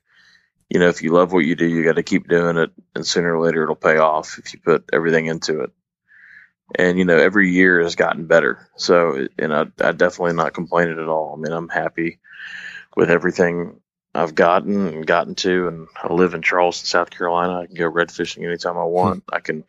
[0.70, 3.06] you know, if you love what you do, you got to keep doing it, and
[3.06, 5.72] sooner or later it'll pay off if you put everything into it.
[6.76, 8.70] And you know, every year has gotten better.
[8.76, 11.36] So, and I, I definitely not complaining at all.
[11.36, 12.20] I mean, I'm happy
[12.96, 13.80] with everything
[14.14, 17.60] I've gotten and gotten to, and I live in Charleston, South Carolina.
[17.60, 19.24] I can go red fishing anytime I want.
[19.30, 19.36] Hmm.
[19.36, 19.64] I can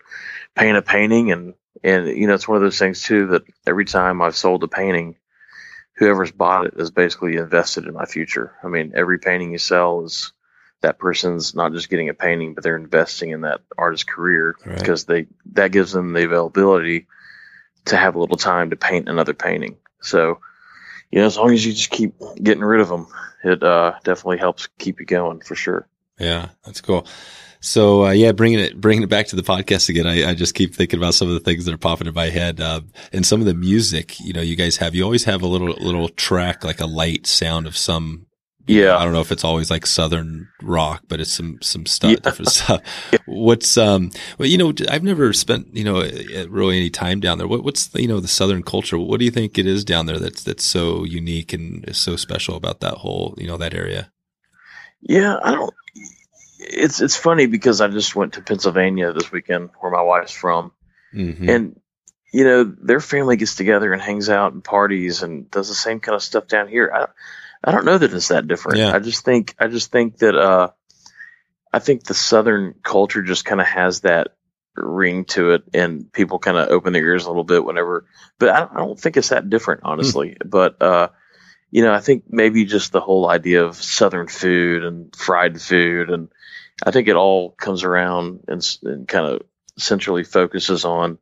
[0.57, 3.85] paint a painting, and and you know, it's one of those things too that every
[3.85, 5.17] time I've sold a painting
[5.97, 8.57] whoever's bought it is basically invested in my future.
[8.63, 10.33] I mean, every painting you sell is
[10.83, 14.79] that person's not just getting a painting, but they're investing in that artist's career Right.
[14.79, 17.07] because they that gives them the availability
[17.87, 19.77] to have a little time to paint another painting.
[20.01, 20.39] So,
[21.11, 23.07] you know, as long as you just keep getting rid of them,
[23.43, 25.89] it uh, definitely helps keep you going for sure.
[26.19, 27.07] Yeah, that's cool.
[27.61, 30.07] So uh, yeah, bringing it bringing it back to the podcast again.
[30.07, 32.29] I, I just keep thinking about some of the things that are popping in my
[32.29, 32.81] head, uh,
[33.13, 34.19] and some of the music.
[34.19, 37.27] You know, you guys have you always have a little little track like a light
[37.27, 38.27] sound of some.
[38.67, 42.11] Yeah i don't know if it's always like southern rock, but it's some some stuff
[42.13, 42.17] Yeah.
[42.23, 42.81] different stuff.
[43.27, 44.11] What's um?
[44.39, 47.49] Well, you know, I've never spent you know uh, really any time down there.
[47.49, 48.97] What, what's the, you know the southern culture?
[48.99, 52.15] What do you think it is down there that's that's so unique and is so
[52.17, 54.13] special about that whole you know that area?
[55.01, 55.37] yeah.
[55.43, 55.75] I don't.
[56.61, 60.71] It's it's funny because I just went to Pennsylvania this weekend, where my wife's from,
[61.15, 61.49] Mm-hmm.
[61.49, 61.81] and
[62.33, 66.01] you know their family gets together and hangs out and parties and does the same
[66.01, 67.07] kind of stuff down here i,
[67.65, 68.93] I don't know that it's that different Yeah.
[68.95, 70.71] i just think i just think that uh
[71.73, 74.29] i think the southern culture just kind of has that
[74.77, 78.07] ring to it and people kind of open their ears a little bit whenever
[78.39, 81.09] but i, I don't think it's that different honestly but uh
[81.71, 86.11] you know i think maybe just the whole idea of southern food and fried food
[86.11, 86.29] and
[86.87, 89.43] i think it all comes around and, s- and kind of
[89.79, 91.19] centrally focuses on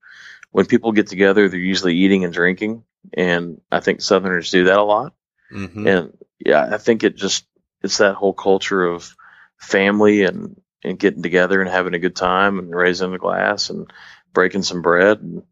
[0.53, 2.82] when people get together, they're usually eating and drinking.
[3.14, 5.14] And I think Southerners do that a lot.
[5.53, 5.86] Mm-hmm.
[5.86, 7.46] And yeah, I think it just,
[7.82, 9.14] it's that whole culture of
[9.59, 13.92] family and, and getting together and having a good time and raising a glass and
[14.32, 15.42] breaking some bread and,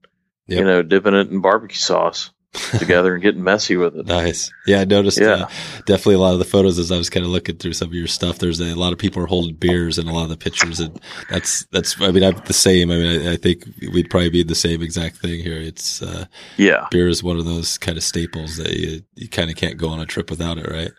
[0.46, 0.58] Yep.
[0.58, 4.06] you know, dipping it in barbecue sauce together and getting messy with it.
[4.06, 4.50] Nice.
[4.66, 5.32] Yeah, I noticed Yeah.
[5.44, 5.48] uh,
[5.86, 7.94] definitely a lot of the photos as I was kind of looking through some of
[7.94, 8.38] your stuff.
[8.38, 10.98] There's a, lot of people are holding beers in a lot of the pictures, and
[11.30, 12.00] that's that's.
[12.00, 12.90] I mean, I'm the same.
[12.90, 15.60] I mean, I, I think we'd probably be the same exact thing here.
[15.60, 16.26] It's uh,
[16.56, 16.86] Yeah.
[16.90, 19.88] beer is one of those kind of staples that you you kind of can't go
[19.88, 20.92] on a trip without it, right?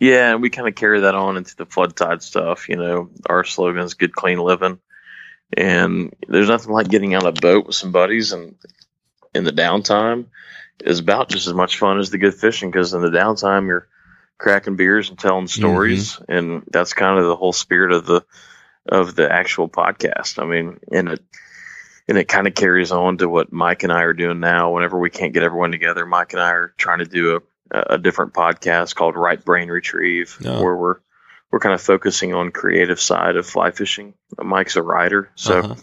[0.00, 2.68] Yeah, and we kind of carry that on into the flood tide stuff.
[2.68, 4.78] You know, our slogan is "Good Clean Living,"
[5.56, 8.54] and there's nothing like getting on a boat with some buddies and
[9.34, 10.26] in the downtime
[10.84, 13.88] is about just as much fun as the good fishing because in the downtime you're
[14.38, 18.24] cracking beers and telling stories, and that's kind of the whole spirit of the
[18.88, 20.40] of the actual podcast.
[20.42, 21.20] I mean, and it
[22.08, 24.72] and it kind of carries on to what Mike and I are doing now.
[24.72, 27.98] Whenever we can't get everyone together, Mike and I are trying to do a a
[27.98, 30.96] different podcast called Right Brain Retrieve, where we're
[31.50, 34.14] we're kind of focusing on creative side of fly fishing.
[34.38, 35.74] Mike's a writer, so Uh-huh.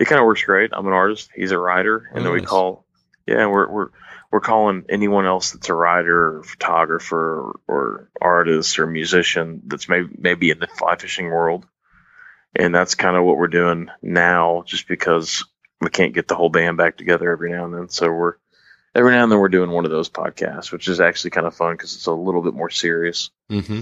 [0.00, 0.70] it kind of works great.
[0.72, 2.48] I'm an artist; he's a writer, and then we Nice.
[2.48, 2.84] call
[3.26, 3.88] yeah, we're we're
[4.32, 9.88] we're calling anyone else that's a writer, or photographer, or, or artist, or musician that's
[9.88, 11.66] maybe maybe in the fly fishing world,
[12.56, 15.44] and that's kind of what we're doing now, just because
[15.82, 17.88] we can't get the whole band back together every now and then.
[17.90, 18.34] So we're
[18.94, 21.54] every now and then we're doing one of those podcasts, which is actually kind of
[21.54, 23.30] fun because it's a little bit more serious.
[23.50, 23.80] Mm-hmm.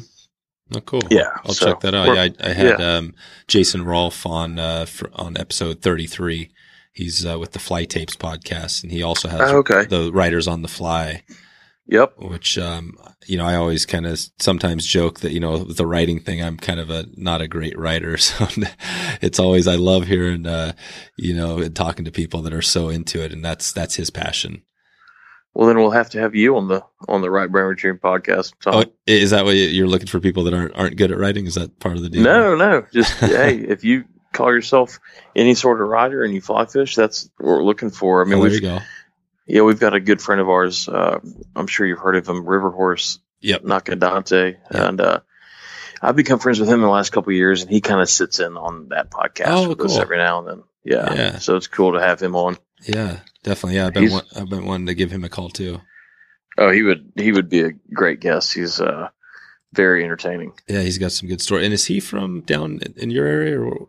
[0.74, 1.02] Oh, cool.
[1.10, 2.14] Yeah, I'll so check that out.
[2.14, 3.14] Yeah, I, I had um,
[3.48, 6.50] Jason Rolfe on uh, for, on episode 33.
[6.92, 9.84] He's uh, with the Fly Tapes podcast, and he also has Oh, okay.
[9.84, 11.22] the Writers on the Fly.
[11.86, 12.18] Yep.
[12.18, 16.20] which um you know I always kind of sometimes joke that you know the writing
[16.20, 18.46] thing I'm kind of a not a great writer so
[19.20, 20.74] it's always I love hearing uh
[21.16, 24.08] you know and talking to people that are so into it and that's that's his
[24.08, 24.62] passion.
[25.52, 28.52] Well, then we'll have to have you on the on the Right Brain Retrieve podcast.
[28.60, 28.84] Tom.
[28.86, 31.46] Oh, is that what you're looking for people that aren't aren't good at writing?
[31.46, 32.22] Is that part of the deal?
[32.22, 32.86] No, no.
[32.92, 34.98] Just hey, if you call yourself
[35.34, 38.22] any sort of writer and you fly fish, that's what we're looking for.
[38.22, 38.78] I mean, oh, there you go.
[39.46, 40.88] yeah, we've got a good friend of ours.
[40.88, 41.18] Uh,
[41.56, 43.62] I'm sure you've heard of him, River Horse Yep.
[43.62, 44.88] Nakadate, Yeah.
[44.88, 45.20] and uh,
[46.02, 48.08] I've become friends with him in the last couple of years, and he kind of
[48.10, 50.62] sits in on that podcast Oh, with us every now and then.
[50.84, 51.14] Yeah.
[51.14, 51.38] Yeah.
[51.38, 52.56] so it's cool to have him on.
[52.86, 53.76] Yeah, definitely.
[53.76, 55.80] Yeah, I've been I've been wanting to give him a call too.
[56.58, 58.52] Oh, he would he would be a great guest.
[58.54, 59.08] He's uh,
[59.74, 60.52] very entertaining.
[60.68, 61.64] Yeah, he's got some good story.
[61.64, 63.88] And is he from down in your area or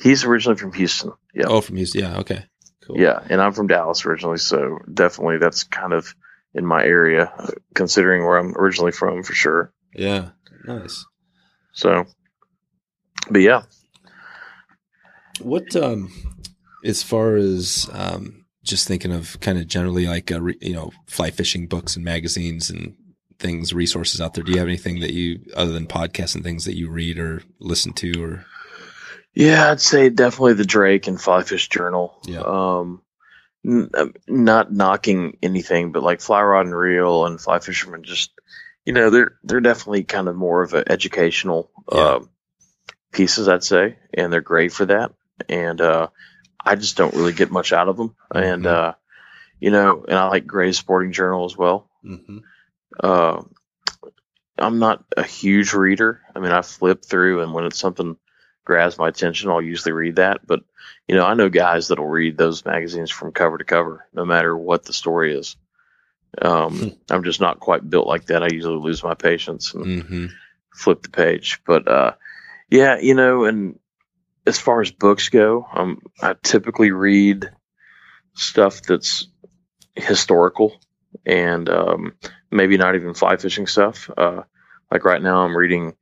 [0.00, 1.12] He's originally from Houston.
[1.34, 1.46] Yeah.
[1.48, 2.02] oh from Houston?
[2.02, 2.44] Yeah, okay,
[2.86, 2.98] Cool.
[3.00, 6.14] Yeah, and I'm from Dallas originally, so definitely that's kind of
[6.54, 7.32] in my area,
[7.74, 9.72] considering where I'm originally from for sure.
[9.94, 10.30] Yeah.
[10.64, 11.04] Nice.
[11.72, 12.06] So,
[13.30, 13.62] but yeah,
[15.40, 16.10] What um,
[16.84, 20.90] as far as um, just thinking of kind of generally like uh, re, you know
[21.06, 22.96] fly fishing books and magazines and
[23.38, 24.42] things resources out there.
[24.42, 27.42] Do you have anything that you other than podcasts and things that you read or
[27.60, 28.44] listen to or
[29.34, 32.20] yeah, I'd say definitely the Drake and Fly Fish Journal.
[32.24, 32.40] Yeah.
[32.42, 33.02] Um,
[33.66, 38.32] n- uh, not knocking anything, but like Fly Rod and Reel and Fly Fisherman, just
[38.84, 41.98] you know, they're they're definitely kind of more of an educational Yeah.
[42.16, 42.30] um,
[43.12, 45.12] pieces, I'd say, and they're great for that.
[45.48, 46.08] And uh,
[46.64, 48.14] I just don't really get much out of them.
[48.34, 48.70] And Mhm.
[48.72, 48.94] uh,
[49.60, 51.90] you know, and I like Gray's Sporting Journal as well.
[52.04, 52.38] mm-hmm.
[52.98, 53.42] Uh,
[54.56, 56.20] I'm not a huge reader.
[56.34, 58.16] I mean, I flip through, and when it's something
[58.68, 60.46] grabs my attention, I'll usually read that.
[60.46, 60.60] But
[61.08, 64.56] you know, I know guys that'll read those magazines from cover to cover, no matter
[64.56, 65.56] what the story is.
[66.40, 66.88] Um, Hmm.
[67.10, 68.42] I'm just not quite built like that.
[68.44, 70.26] I usually lose my patience and Mm-hmm.
[70.74, 71.60] flip the page.
[71.66, 72.12] But uh,
[72.70, 73.78] yeah, you know, and
[74.46, 77.50] as far as books go, um, I typically read
[78.34, 79.26] stuff that's
[79.94, 80.78] historical
[81.26, 82.14] and um,
[82.50, 84.10] maybe not even fly fishing stuff.
[84.16, 84.42] Uh,
[84.92, 85.96] like right now, I'm reading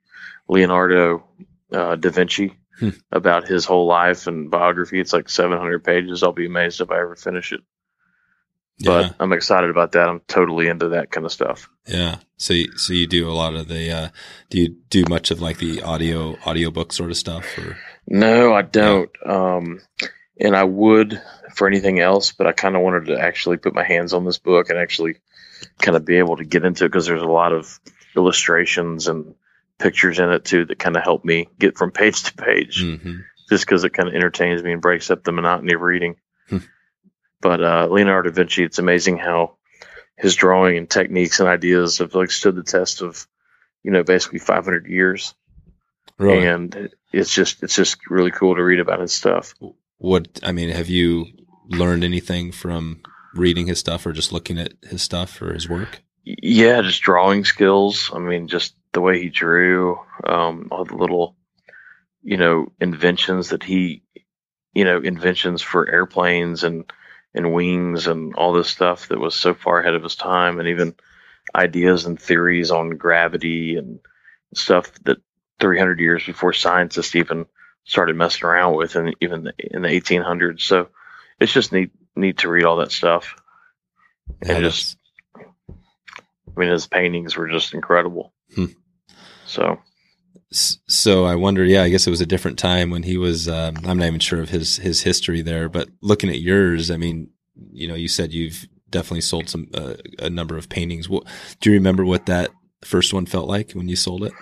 [0.49, 1.25] Leonardo
[1.73, 2.91] uh, da Vinci Hmm.
[3.11, 5.01] about his whole life and biography.
[5.01, 6.23] It's like 700 pages.
[6.23, 7.61] I'll be amazed if I ever finish it.
[8.77, 8.91] Yeah.
[8.91, 10.07] But I'm excited about that.
[10.11, 11.71] I'm totally into that kind of stuff.
[11.89, 12.17] Yeah.
[12.37, 14.09] So you, so you do a lot of the uh
[14.51, 18.61] do you do much of like the audio audiobook sort of stuff or No, I
[18.61, 19.11] don't.
[19.25, 19.81] Um,
[20.39, 21.19] and I would
[21.55, 24.37] for anything else, but I kind of wanted to actually put my hands on this
[24.39, 25.15] book and actually
[25.81, 27.81] kind of be able to get into it because there's a lot of
[28.15, 29.35] illustrations and
[29.79, 33.17] pictures in it too that kind of help me get from page to page mm-hmm.
[33.51, 36.17] just because it kind of entertains me and breaks up the monotony of reading.
[36.49, 36.59] Hmm.
[37.41, 39.57] but uh, Leonardo da Vinci, it's amazing how
[40.17, 43.27] his drawing and techniques and ideas have like stood the test of,
[43.83, 45.35] you know, basically 500 years
[46.19, 46.47] Really?
[46.47, 49.55] and it's just it's just really cool to read about his stuff.
[49.99, 51.27] What I mean, have you
[51.69, 53.03] learned anything from
[53.35, 56.03] reading his stuff or just looking at his stuff or his work?
[56.25, 58.11] Yeah, just drawing skills.
[58.13, 61.37] I mean, just the way he drew, um, all the little,
[62.23, 64.03] you know, inventions that he,
[64.73, 66.91] you know, inventions for airplanes and
[67.35, 70.69] and wings and all this stuff that was so far ahead of his time, and
[70.69, 70.95] even
[71.55, 74.01] ideas and theories on gravity and
[74.55, 75.19] stuff that
[75.61, 77.45] 300 years before scientists even
[77.85, 80.63] started messing around with, and even the, in the 1800s.
[80.63, 80.89] So
[81.39, 83.37] it's just neat neat to read all that stuff.
[84.41, 84.97] And just
[86.57, 88.33] I mean, his paintings were just incredible.
[88.55, 88.67] Hmm.
[89.57, 89.81] So
[90.51, 93.49] So I wonder, yeah, I guess it was a different time when he was.
[93.49, 96.99] Um, I'm not even sure of his his history there, but looking at yours, I
[96.99, 97.31] mean,
[97.73, 101.09] you know, you said you've definitely sold some uh, a number of paintings.
[101.09, 101.25] What
[101.61, 102.05] do you remember?
[102.05, 102.51] What that
[102.85, 104.33] first one felt like when you sold it?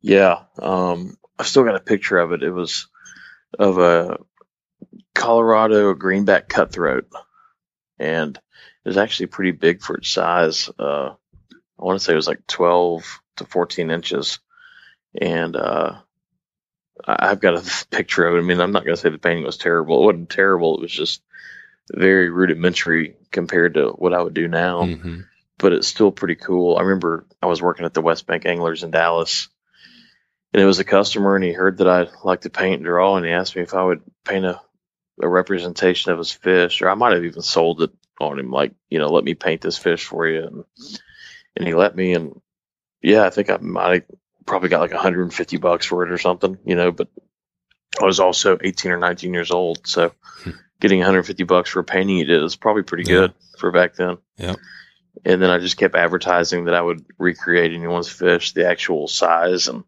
[0.00, 2.42] yeah, um, I've still got a picture of it.
[2.42, 2.86] It was
[3.58, 4.18] of a
[5.14, 7.08] Colorado greenback cutthroat,
[7.98, 10.70] and it was actually pretty big for its size.
[10.78, 11.14] Uh,
[11.78, 14.38] I want to say it was like 12 to 14 inches,
[15.20, 15.96] and uh,
[17.04, 18.38] I've got a picture of it.
[18.38, 20.02] I mean, I'm not going to say the painting was terrible.
[20.02, 20.76] It wasn't terrible.
[20.76, 21.22] It was just
[21.92, 24.82] very rudimentary compared to what I would do now.
[24.82, 25.20] Mm-hmm.
[25.58, 26.76] but it's still pretty cool.
[26.76, 29.48] I remember I was working at the West Bank Anglers in Dallas,
[30.52, 33.16] and it was a customer, and he heard that I like to paint and draw,
[33.16, 34.60] and he asked me if I would paint a,
[35.22, 38.72] a representation of his fish, or I might have even sold it on him, like
[38.88, 40.64] you know, let me paint this fish for you, and
[41.56, 42.40] and he let me, and
[43.02, 44.04] yeah, I think I might
[44.46, 47.08] probably got like 150 bucks for it or something, you know, but
[48.00, 50.12] I was also 18 or 19 years old, so
[50.44, 50.50] Hmm.
[50.80, 53.18] getting 150 bucks for a painting he did is probably pretty Yeah.
[53.20, 54.18] good for back then.
[54.36, 54.54] Yeah.
[55.24, 59.66] And then I just kept advertising that I would recreate anyone's fish, the actual size
[59.68, 59.82] and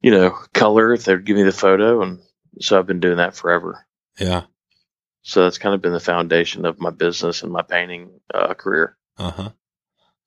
[0.00, 2.20] you know color if they'd give me the photo, and
[2.60, 3.84] so I've been doing that forever.
[4.18, 4.44] Yeah.
[5.22, 8.96] So that's kind of been the foundation of my business and my painting uh, career.
[9.18, 9.50] Uh huh.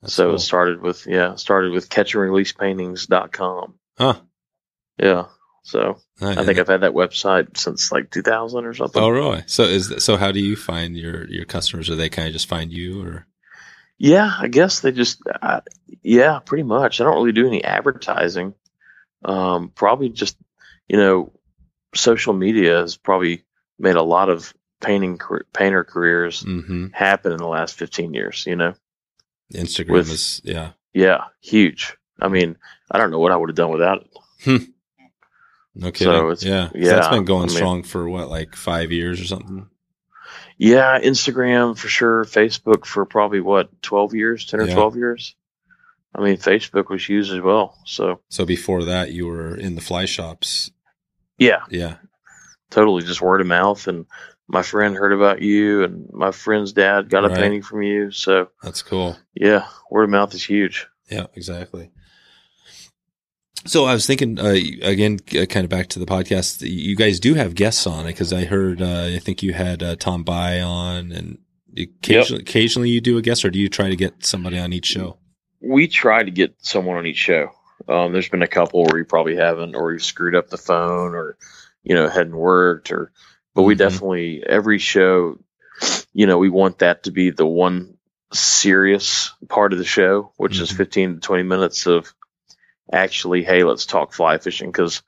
[0.06, 3.74] So it started with yeah, started with catchandreleasepaintings.com.
[3.98, 4.20] Huh.
[4.98, 5.26] Yeah.
[5.64, 6.38] So Nice.
[6.38, 9.02] I think I've had that website since like 2000 or something.
[9.02, 9.44] Oh, really?
[9.48, 10.16] So is that, so?
[10.16, 11.90] How do you find your your customers?
[11.90, 13.28] Or they kind of just find you, or
[13.98, 15.62] Yeah, I guess they just, uh,
[16.02, 17.02] yeah, pretty much.
[17.02, 18.54] I don't really do any advertising.
[19.26, 20.38] Um, probably just,
[20.88, 21.34] you know,
[21.96, 23.44] social media has probably
[23.80, 25.20] made a lot of painting
[25.54, 26.88] painter careers mm-hmm.
[26.88, 28.46] happen in the last 15 years.
[28.46, 28.76] You know,
[29.54, 30.72] Instagram With- is yeah.
[30.94, 31.98] yeah, huge.
[32.22, 32.58] I mean,
[32.92, 34.08] I don't know what I would have done without it.
[34.44, 34.58] Hmm.
[35.76, 36.14] No kidding.
[36.14, 36.70] So it's- yeah.
[36.70, 39.50] So yeah, that's been going I mean- strong for what, like five years or something.
[39.58, 39.68] Mm-hmm.
[40.58, 42.26] Yeah, Instagram for sure.
[42.26, 44.76] Facebook for probably what twelve years, ten or Yeah.
[44.76, 45.36] twelve years.
[46.16, 47.76] I mean, Facebook was used as well.
[47.86, 50.70] So So before that, you were in the fly shops.
[51.40, 51.96] yeah, Yeah.
[52.70, 53.88] totally just word of mouth.
[53.88, 54.06] And
[54.48, 58.12] my friend heard about you, and my friend's dad got a painting from you.
[58.12, 59.18] So That's cool.
[59.34, 60.88] yeah, word of mouth is huge.
[61.10, 61.92] Yeah, exactly.
[63.66, 66.62] So I was thinking uh, again, uh, kind of back to the podcast.
[66.70, 68.82] You guys do have guests on it because I heard.
[68.82, 71.38] Uh, I think you had uh, Tom Bie on, and
[71.78, 74.88] occasionally, occasionally you do a guest, or do you try to get somebody on each
[74.88, 75.18] show?
[75.62, 77.52] We try to get someone on each show.
[77.88, 81.16] Um, there's been a couple where you probably haven't, or you've screwed up the phone,
[81.16, 81.38] or
[81.84, 83.12] you know hadn't worked, or.
[83.54, 83.80] But we Mhm.
[83.80, 85.38] definitely every show,
[86.14, 87.98] you know, we want that to be the one
[88.32, 90.78] serious part of the show, which is Mhm.
[90.78, 92.14] 15 to 20 minutes of
[92.92, 94.72] actually, hey, let's talk fly fishing.
[94.72, 95.02] Because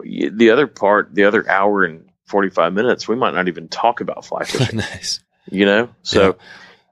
[0.00, 4.24] the other part, the other hour and 45 minutes, we might not even talk about
[4.26, 5.20] fly fishing, nice.
[5.50, 5.88] you know?
[6.02, 6.36] So,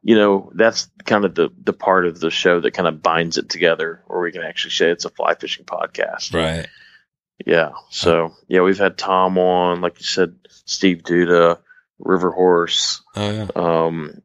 [0.03, 3.37] you know, that's kind of the, the part of the show that kind of binds
[3.37, 6.33] it together where we can actually say it's a fly fishing podcast.
[6.35, 6.67] Right.
[7.45, 7.71] Yeah.
[7.91, 11.59] So, yeah, we've had Tom on, like you said, Steve Duda,
[11.99, 13.03] River Horse.
[13.17, 13.49] Oh yeah.
[13.55, 14.23] Um,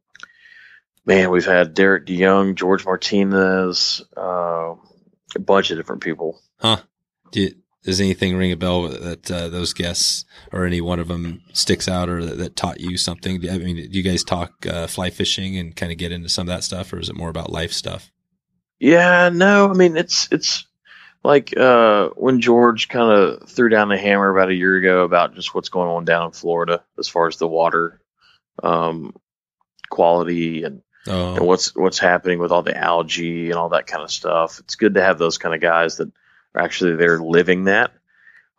[1.04, 4.74] man, we've had Derek DeYoung, George Martinez, uh,
[5.34, 6.40] a bunch of different people.
[7.32, 11.06] Do you, does anything ring a bell that uh, those guests or any one of
[11.06, 13.48] them sticks out or that, that taught you something?
[13.48, 16.48] I mean, do you guys talk uh, fly fishing and kind of get into some
[16.48, 18.10] of that stuff, or is it more about life stuff?
[18.80, 20.66] Yeah, no, I mean it's it's
[21.24, 25.34] like uh, when George kind of threw down the hammer about a year ago about
[25.34, 28.00] just what's going on down in Florida as far as the water
[28.62, 29.14] um,
[29.90, 34.02] quality and, and Oh, what's what's happening with all the algae and all that kind
[34.02, 34.58] of stuff.
[34.58, 36.10] It's good to have those kind of guys that
[36.54, 37.92] are actually there living that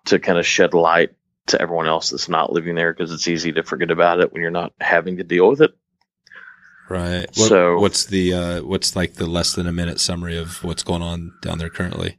[0.05, 1.10] to kind of shed light
[1.47, 4.41] to everyone else that's not living there because it's easy to forget about it when
[4.41, 5.76] you're not having to deal with it.
[6.89, 7.28] right.
[7.36, 10.84] What, so- what's the uh, what's like the less than a minute summary of what's
[10.84, 12.18] going on down there currently?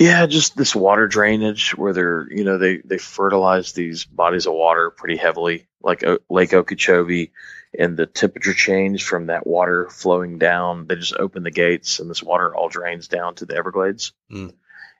[0.00, 4.54] Yeah, just this water drainage where they're, you know, they, they fertilize these bodies of
[4.54, 7.32] water pretty heavily, like o- Lake Okeechobee,
[7.78, 10.86] and the temperature change from that water flowing down.
[10.86, 14.12] They just open the gates and this water all drains down to the Everglades.
[14.32, 14.54] Mm.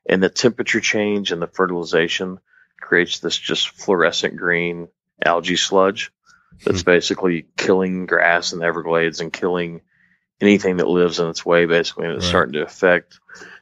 [0.06, 2.38] And the temperature change and the fertilization
[2.78, 4.88] creates this just fluorescent green
[5.24, 6.12] algae sludge
[6.62, 9.80] that's basically killing grass in the Everglades and killing
[10.42, 12.04] anything that lives in its way, basically.
[12.06, 12.30] And it's Right.
[12.30, 13.18] starting to affect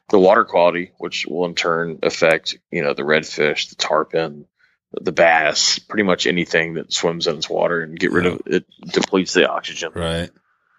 [0.09, 4.45] the water quality, which will in turn affect, you know, the redfish, the tarpon,
[4.91, 8.65] the bass, pretty much anything that swims in its water and get rid of it
[8.91, 9.91] depletes the oxygen.
[9.93, 10.31] Right.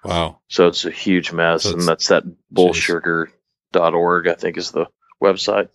[0.05, 0.41] Wow.
[0.49, 1.65] So it's a huge mess.
[1.65, 4.87] So and that's that bullsugar.org, I think is the
[5.23, 5.69] website.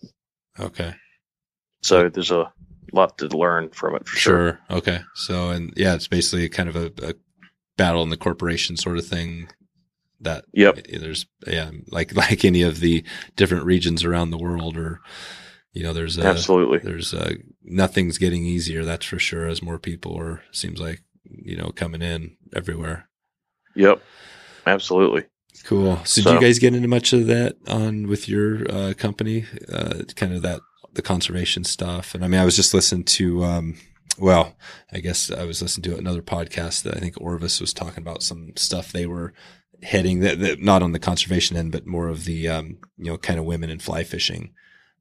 [0.58, 0.94] Okay.
[1.82, 2.52] So there's a
[2.92, 4.60] lot to learn from it for sure.
[4.68, 4.78] Sure.
[4.78, 5.00] Okay.
[5.14, 7.14] So, and yeah, it's basically kind of a, a
[7.76, 9.48] battle in the corporation sort of thing.
[10.20, 10.86] That Yep.
[11.00, 13.04] there's yeah, like like any of the
[13.36, 15.00] different regions around the world, or
[15.72, 16.78] you know, there's a, Absolutely.
[16.78, 18.84] there's uh nothing's getting easier.
[18.84, 19.46] That's for sure.
[19.46, 23.08] As more people are seems like you know coming in everywhere.
[23.74, 24.02] Yep.
[24.66, 25.24] Absolutely.
[25.64, 25.96] Cool.
[26.04, 29.44] So, do So- you guys get into much of that on with your uh, company?
[29.70, 30.60] Uh, kind of that
[30.94, 32.14] the conservation stuff.
[32.14, 33.76] And I mean, I was just listening to, um,
[34.18, 34.56] well,
[34.90, 38.22] I guess I was listening to another podcast that I think Orvis was talking about
[38.22, 39.34] some stuff they were
[39.86, 43.16] heading that, that not on the conservation end, but more of the, um, you know,
[43.16, 44.52] kind of women in fly fishing.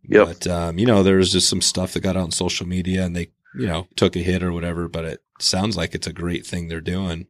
[0.07, 0.27] Yep.
[0.27, 3.03] But, um, you know, there was just some stuff that got out on social media
[3.03, 6.13] and they, you know, took a hit or whatever, but it sounds like it's a
[6.13, 7.25] great thing they're doing.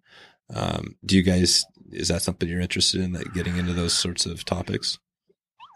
[0.54, 4.26] Um, do you guys, is that something you're interested in that getting into those sorts
[4.26, 5.00] of topics?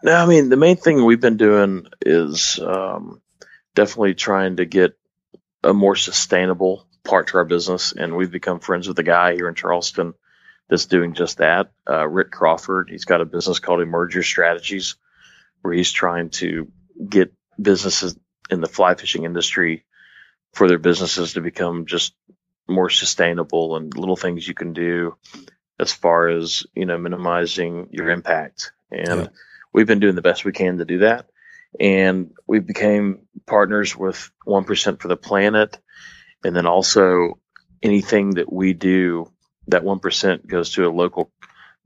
[0.02, 3.22] No, I mean the main thing we've been doing is um,
[3.74, 4.98] definitely trying to get
[5.64, 9.48] a more sustainable part to our business, and we've become friends with a guy here
[9.48, 10.12] in Charleston
[10.70, 11.72] that's doing just that.
[11.88, 12.88] Uh, Rick Crawford.
[12.90, 14.94] He's got a business called Emerger Strategies,
[15.62, 16.70] where he's trying to
[17.08, 18.16] get businesses
[18.50, 19.84] in the fly fishing industry
[20.54, 22.14] for their businesses to become just
[22.68, 25.16] more sustainable and little things you can do
[25.78, 29.28] as far as you know minimizing your impact and Yeah.
[29.72, 31.26] we've been doing the best we can to do that.
[31.78, 35.78] And we became partners with 1% for the planet.
[36.44, 37.38] And then also
[37.82, 39.30] anything that we do,
[39.70, 41.30] that 1% goes to a local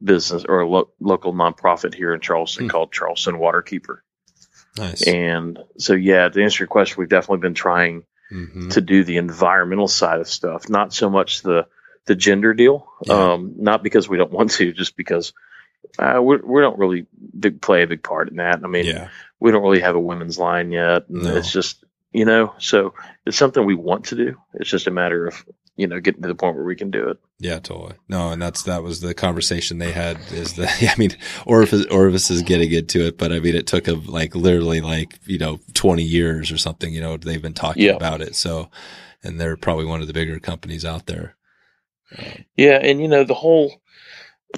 [0.03, 2.71] business or a lo- local nonprofit here in Charleston Hmm.
[2.71, 3.99] called Charleston Waterkeeper.
[4.77, 5.07] Nice.
[5.07, 9.19] And so, yeah, to answer your question, we've definitely been trying hmm to do the
[9.19, 11.67] environmental side of stuff, not so much the
[12.07, 12.89] the gender deal.
[13.07, 13.33] Yeah.
[13.35, 15.33] Um, not because we don't want to, just because
[15.99, 17.07] uh, we we don't really
[17.39, 18.61] big, play a big part in that.
[18.65, 19.09] I mean, yeah.
[19.41, 21.37] we don't really have a women's line yet, and No.
[21.37, 22.95] it's just you know, so
[23.27, 24.37] it's something we want to do.
[24.55, 25.45] It's just a matter of
[25.77, 27.19] you know, getting to the point where we can do it.
[27.41, 27.95] Yeah, totally.
[28.09, 30.19] No, and that's that was the conversation they had.
[30.33, 31.11] Is that I mean,
[31.47, 35.19] Orvis Orvis is getting into it, but I mean, it took them like literally like
[35.27, 36.93] you know twenty years or something.
[36.93, 37.93] You know, they've been talking Yeah.
[37.93, 38.37] about it.
[38.37, 38.71] So,
[39.23, 41.37] and they're probably one of the bigger companies out there.
[42.57, 43.81] Yeah, and you know the whole,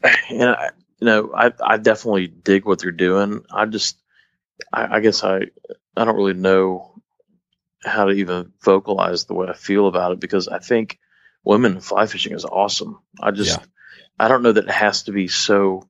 [0.30, 3.42] you know, I- you know, I I definitely dig what they're doing.
[3.50, 3.98] I just,
[4.72, 5.42] I, I guess I
[5.94, 7.02] I don't really know
[7.84, 10.98] how to even vocalize the way I feel about it because I think
[11.46, 12.98] women in fly fishing is awesome.
[13.22, 13.64] I just, Yeah.
[14.18, 15.88] I don't know that it has to be so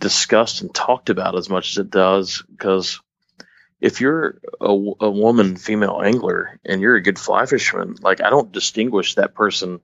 [0.00, 3.00] discussed and talked about as much as it does because
[3.80, 8.28] if you're a, a woman female angler and you're a good fly fisherman like i
[8.28, 9.80] don't distinguish that person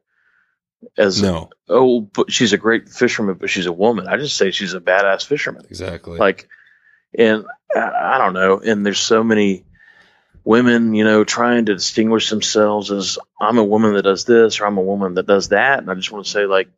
[0.97, 4.09] as No, oh, but she's a great fisherman, but she's a woman.
[4.09, 5.65] I just say she's a badass fisherman.
[5.69, 6.19] exactly.
[6.19, 6.49] Like,
[7.17, 8.61] and I, I don't know.
[8.61, 9.67] And there's so many
[10.45, 14.67] women, you know, trying to distinguish themselves as I'm a woman that does this or
[14.67, 15.79] I'm a woman that does that.
[15.81, 16.69] And I just want to say, like,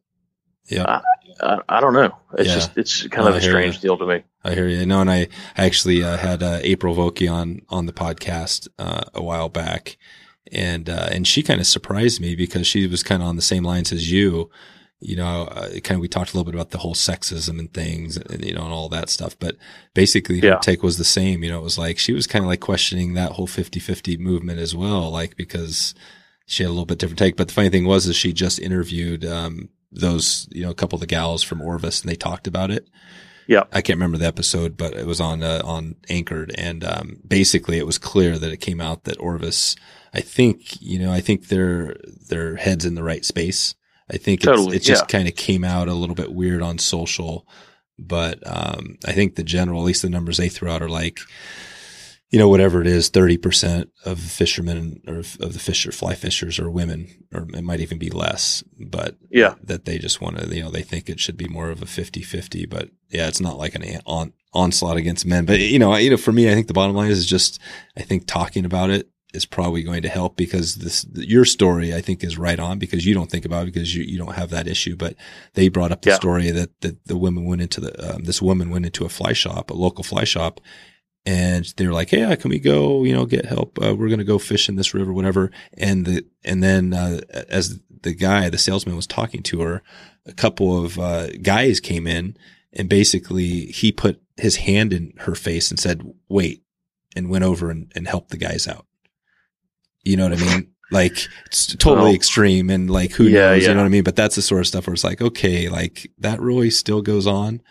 [0.67, 1.01] yeah,
[1.41, 2.17] I, I don't know.
[2.39, 2.55] It's Yeah.
[2.55, 3.81] just, it's kind of I a strange you.
[3.81, 4.23] deal to me.
[4.45, 4.85] I hear you.
[4.87, 9.03] No, and I, I actually uh, had uh, April Vokey on on the podcast uh,
[9.15, 9.97] a while back,
[10.51, 13.43] and uh, and she kind of surprised me because she was kind of on the
[13.43, 14.51] same lines as you.
[15.03, 17.73] You know, uh, kind of we talked a little bit about the whole sexism and
[17.73, 19.39] things, and you know, and all that stuff.
[19.39, 19.57] But
[19.95, 21.43] basically, her take was the same.
[21.43, 24.59] You know, it was like she was kind of like questioning that whole 50-50 movement
[24.59, 25.95] as well, like because
[26.47, 27.37] she had a little bit different take.
[27.37, 30.97] But the funny thing was, is she just interviewed um, those, you know, a couple
[30.97, 32.89] of the gals from Orvis, and they talked about it.
[33.47, 33.65] Yeah.
[33.73, 37.79] I can't remember the episode, but it was on uh, on Anchored, and um, basically
[37.79, 39.77] it was clear that it came out that Orvis.
[40.15, 41.97] I think you know, I think their
[42.29, 43.75] their heads in the right space.
[44.11, 45.07] I think it's, Totally, it just yeah.
[45.19, 47.47] kind of came out a little bit weird on social,
[47.99, 51.21] but um, I think the general, at least the numbers they threw out, are like,
[52.31, 56.59] you know, whatever it is, thirty percent of fishermen or of the fisher fly fishers
[56.59, 58.65] are women, or it might even be less.
[58.81, 59.55] But Yeah.
[59.65, 61.87] that they just want to, you know, they think it should be more of a
[61.87, 65.45] 50-50, but yeah, it's not like an on, onslaught against men.
[65.45, 67.61] But you know, I, you know, for me, I think the bottom line is just,
[67.99, 72.01] I think talking about it is probably going to help because this, your story, I
[72.01, 74.51] think is right on because you don't think about it because you, you don't have
[74.51, 75.15] that issue, but
[75.55, 76.17] they brought up the Yeah.
[76.17, 79.33] story that, that the women went into the, um, this woman went into a fly
[79.33, 80.61] shop, a local fly shop.
[81.25, 83.05] And they were like, "Hey, can we go?
[83.05, 83.79] You know, get help.
[83.81, 87.79] Uh, we're gonna go fish in this river, whatever." And the and then uh, as
[88.03, 89.83] the guy, the salesman, was talking to her,
[90.27, 92.37] a couple of uh, guys came in
[92.73, 96.65] and basically he put his hand in her face and said, wait,
[97.15, 98.87] and went over and, and helped the guys out.
[100.05, 100.69] You know what I mean?
[100.91, 102.15] Like it's totally Oh.
[102.15, 104.05] extreme and like who Yeah, knows, you know what I mean?
[104.05, 107.27] But that's the sort of stuff where it's like, okay, like that really still goes
[107.27, 107.63] on.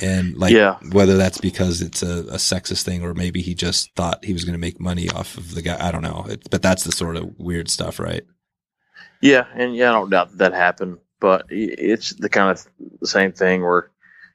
[0.00, 0.76] And like Yeah.
[0.92, 4.44] whether that's because it's a, a sexist thing or maybe he just thought he was
[4.44, 5.76] going to make money off of the guy.
[5.80, 6.26] I don't know.
[6.28, 8.22] It, but that's the sort of weird stuff, right?
[9.20, 12.64] Yeah, and yeah, I don't doubt that, that happened, but it's the kind of
[13.00, 13.90] the same thing where,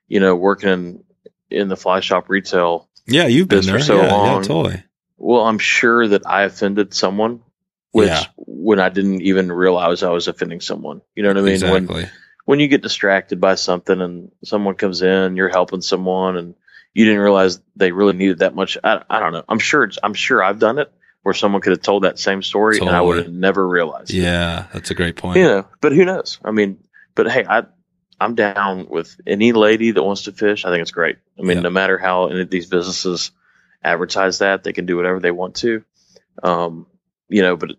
[0.08, 1.04] you know, working in
[1.50, 2.90] in the fly shop retail.
[3.08, 3.80] Yeah, you've been This for there.
[3.80, 4.42] so yeah, yeah, long.
[4.44, 4.84] totally.
[5.24, 7.42] Well, I'm sure that I offended someone,
[7.92, 8.24] which Yeah.
[8.38, 11.02] when I didn't even realize I was offending someone.
[11.16, 11.62] You know what I mean?
[11.62, 12.10] When exactly.
[12.46, 16.56] when you get distracted by something and someone comes in, you're helping someone, and
[16.94, 18.78] you didn't realize they really needed that much.
[18.84, 19.44] I, I don't know.
[19.48, 19.84] I'm sure.
[19.86, 20.92] It's, I'm sure I've done it
[21.24, 24.12] where someone could have told that same story and I would have never realized.
[24.12, 24.18] it.
[24.18, 25.38] yeah, that's a great point.
[25.38, 26.38] you know, but who knows?
[26.44, 26.80] I mean,
[27.16, 27.64] but hey, I
[28.20, 30.66] I'm down with any lady that wants to fish.
[30.66, 31.18] I think it's great.
[31.40, 31.64] I mean, Yeah.
[31.64, 33.32] no matter how any of these businesses
[33.84, 35.84] advertise that, they can do whatever they want to.
[36.42, 36.88] Um,
[37.30, 37.72] you know, but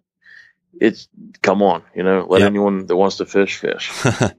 [0.80, 1.09] it's
[1.42, 2.46] come on, you know, let Yeah.
[2.46, 3.90] anyone that wants to fish fish.
[4.05, 4.30] no,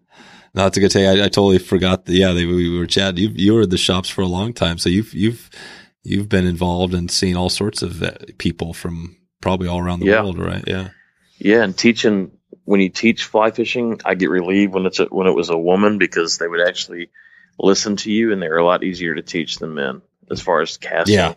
[0.54, 1.08] that's a good take.
[1.08, 2.06] I, I totally forgot.
[2.06, 3.18] That, yeah, they, we were chatting.
[3.24, 5.50] You you were at the shops for a long time, so you've you've
[6.04, 10.08] you've been involved and seen all sorts of uh, people from probably all around the
[10.08, 10.22] Yeah.
[10.22, 10.64] world, right?
[10.68, 10.90] Yeah,
[11.40, 12.32] Yeah, and teaching
[12.64, 15.58] when you teach fly fishing, I get relieved when it's a, when it was a
[15.58, 17.10] woman because they would actually
[17.60, 20.02] listen to you, and they're a lot easier to teach than men
[20.32, 21.16] as far as casting.
[21.16, 21.36] Yeah.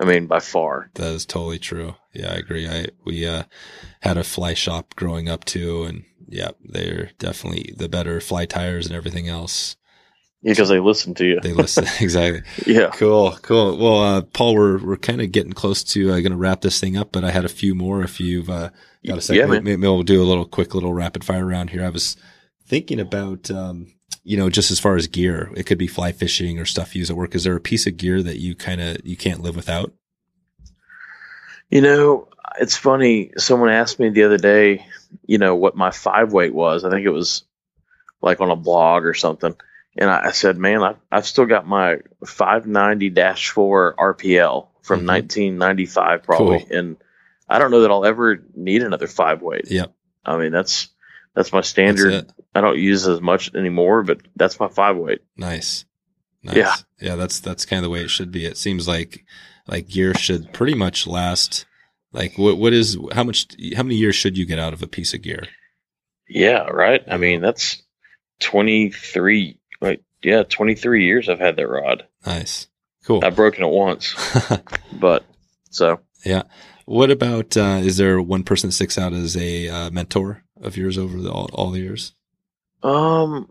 [0.00, 0.90] I mean, by far.
[0.94, 1.94] that is totally true.
[2.12, 2.68] Yeah, I agree.
[2.68, 3.44] I we uh,
[4.00, 8.86] had a fly shop growing up too, and yeah, they're definitely the better fly tires
[8.86, 9.76] and everything else.
[10.42, 11.40] because they listen to you.
[11.40, 12.42] They listen exactly.
[12.66, 12.90] yeah.
[12.94, 13.76] Cool, cool.
[13.78, 16.80] Well, uh, Paul, we're we're kind of getting close to uh, going to wrap this
[16.80, 18.02] thing up, but I had a few more.
[18.02, 18.70] If you've uh,
[19.06, 19.64] got a second, Yeah, man.
[19.64, 21.84] maybe we'll do a little quick little rapid fire round here.
[21.84, 22.16] I was
[22.66, 23.93] thinking about, um,
[24.24, 27.00] you know, just as far as gear, it could be fly fishing or stuff you
[27.00, 27.34] use at work.
[27.34, 29.92] Is there a piece of gear that you kind of you can't live without?
[31.70, 32.28] You know,
[32.60, 33.32] it's funny.
[33.36, 34.86] Someone asked me the other day,
[35.26, 36.84] you know, what my five weight was.
[36.84, 37.44] I think it was
[38.20, 39.54] like on a blog or something.
[39.96, 43.10] And I, I said, man, I, I've still got my 590
[43.50, 45.08] 4 RPL from Mhm.
[45.08, 46.58] 1995, probably.
[46.60, 46.76] Cool.
[46.78, 46.96] And
[47.48, 49.70] I don't know that I'll ever need another five weight.
[49.70, 49.86] Yeah.
[50.24, 50.88] I mean, that's
[51.34, 52.12] that's my standard.
[52.12, 52.32] That's.
[52.54, 55.20] I don't use as much anymore, but that's my five weight.
[55.36, 55.84] Nice.
[56.42, 56.56] Nice.
[56.56, 56.74] Yeah.
[57.00, 57.16] Yeah.
[57.16, 58.44] That's, that's kind of the way it should be.
[58.44, 59.24] It seems like,
[59.66, 61.64] like gear should pretty much last.
[62.12, 64.86] Like what, what is, how much, how many years should you get out of a
[64.86, 65.48] piece of gear?
[66.28, 67.02] Yeah, right.
[67.10, 67.82] I mean, that's
[68.40, 69.58] twenty three.
[69.80, 72.06] Wait, yeah, twenty three years I've had that rod.
[72.24, 72.68] Nice.
[73.04, 73.20] Cool.
[73.24, 74.14] I've broken it once,
[74.92, 75.24] but
[75.70, 76.44] so Yeah.
[76.86, 80.76] what about, uh, is there one person that sticks out as a uh, mentor of
[80.76, 82.12] yours over the, all, all the years?
[82.82, 83.50] um,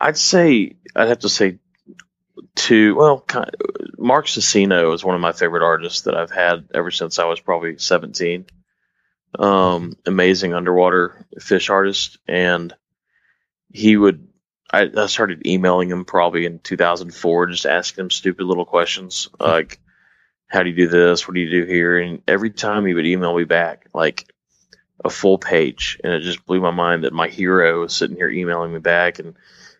[0.00, 1.58] I'd say I'd have to say
[2.54, 2.96] two.
[2.96, 3.50] Well, kind
[3.98, 7.40] Mark Susinno is one of my favorite artists that I've had ever since I was
[7.40, 8.46] probably seventeen.
[9.38, 12.74] Um, amazing underwater fish artist, and
[13.72, 14.28] he would.
[14.70, 19.80] I, I started emailing him probably in 2004, just asking him stupid little questions like,
[20.46, 21.26] "How do you do this?
[21.26, 24.26] What do you do here?" And every time he would email me back, like
[25.02, 28.30] a full page, and it just blew my mind that my hero was sitting here
[28.30, 29.18] emailing me back.
[29.18, 29.34] And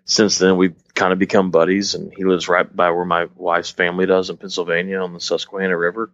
[0.04, 1.94] since then, we've kind of become buddies.
[1.94, 5.76] And he lives right by where my wife's family does in Pennsylvania on the Susquehanna
[5.76, 6.10] River.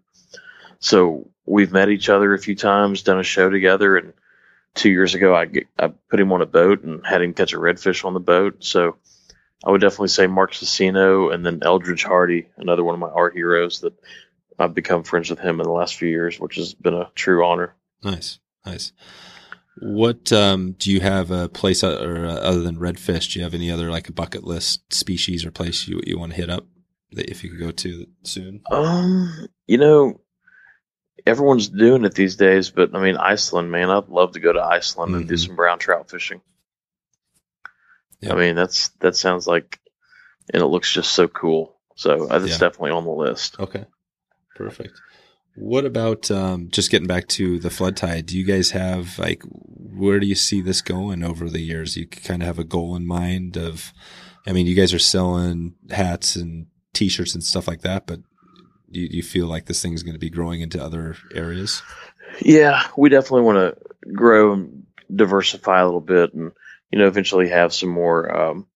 [0.81, 4.13] So we've met each other a few times, done a show together, and
[4.75, 5.47] two years ago, I,
[5.79, 8.65] I put him on a boat and had him catch a redfish on the boat.
[8.65, 8.97] So
[9.65, 13.35] I would definitely say Mark Susinno and then Eldridge Hardy, another one of my art
[13.35, 13.93] heroes that
[14.59, 17.45] I've become friends with him in the last few years, which has been a true
[17.45, 17.75] honor.
[18.03, 18.39] Nice.
[18.67, 18.93] Nice.
[19.81, 23.33] What, um, do you have a place uh, or uh, other than redfish?
[23.33, 26.33] Do you have any other like a bucket list species or place you, you want
[26.33, 26.67] to hit up
[27.13, 28.61] that if you could go to soon?
[28.71, 30.21] Um, you know,
[31.27, 34.61] everyone's doing it these days, but I mean, Iceland, man, I'd love to go to
[34.63, 35.47] Iceland and do Mhm.
[35.47, 36.43] some brown trout fishing.
[38.21, 38.35] Yeah.
[38.35, 39.81] I mean, that's that sounds like,
[40.53, 41.81] and it looks just so cool.
[41.97, 42.59] So uh, that's Yeah.
[42.59, 43.59] definitely on the list.
[43.59, 43.87] Okay.
[44.57, 45.01] Perfect.
[45.61, 48.27] What about um, just getting back to the flood tide?
[48.27, 49.43] Do you guys have like
[50.01, 51.97] where do you see this going over the years?
[51.97, 53.93] You kind of have a goal in mind of,
[54.47, 58.21] I mean, you guys are selling hats and T-shirts and stuff like that, but
[58.91, 61.83] do you, you feel like this thing's going to be growing into other areas?
[62.41, 66.53] Yeah, we definitely want to grow and diversify a little bit, and
[66.91, 68.67] you know, eventually have some more, um,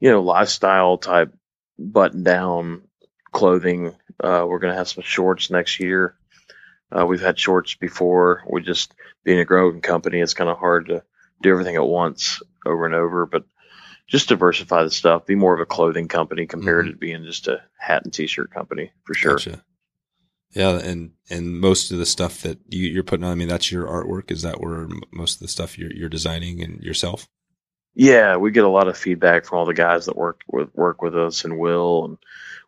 [0.00, 1.32] you know, lifestyle type
[1.78, 2.82] button down
[3.32, 3.94] clothing.
[4.22, 6.16] Uh, we're going to have some shorts next year.
[6.90, 8.42] Uh, we've had shorts before.
[8.50, 8.92] We just
[9.24, 11.02] being a growing company, it's kind of hard to
[11.42, 13.44] do everything at once over and over, but
[14.06, 15.26] just diversify the stuff.
[15.26, 18.90] Be more of a clothing company compared to being just a hat and t-shirt company
[19.04, 19.36] for sure.
[19.36, 19.62] Gotcha.
[20.54, 23.70] Yeah, and and most of the stuff that you, you're putting on, I mean, that's
[23.70, 24.30] your artwork.
[24.30, 27.28] Is that where most of the stuff you're you're designing and yourself?
[28.00, 31.02] Yeah, we get a lot of feedback from all the guys that work with work
[31.02, 32.18] with us and will, and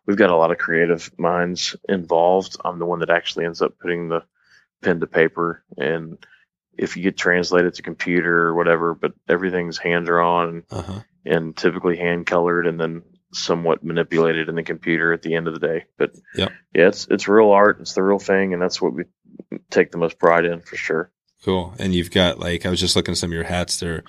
[0.05, 2.57] we've got a lot of creative minds involved.
[2.65, 4.23] I'm the one that actually ends up putting the
[4.81, 6.17] pen to paper, and
[6.77, 10.99] if you get translated to computer or whatever, but everything's hand drawn Uh huh.
[11.25, 13.01] and typically hand colored, and then
[13.31, 15.85] somewhat manipulated in the computer at the end of the day.
[15.97, 16.51] But Yep.
[16.75, 19.05] yeah, it's it's real art, it's the real thing, and that's what we
[19.69, 21.09] take the most pride in for sure.
[21.45, 21.73] Cool.
[21.79, 23.77] And you've got like I was just looking at some of your hats.
[23.79, 24.03] They're,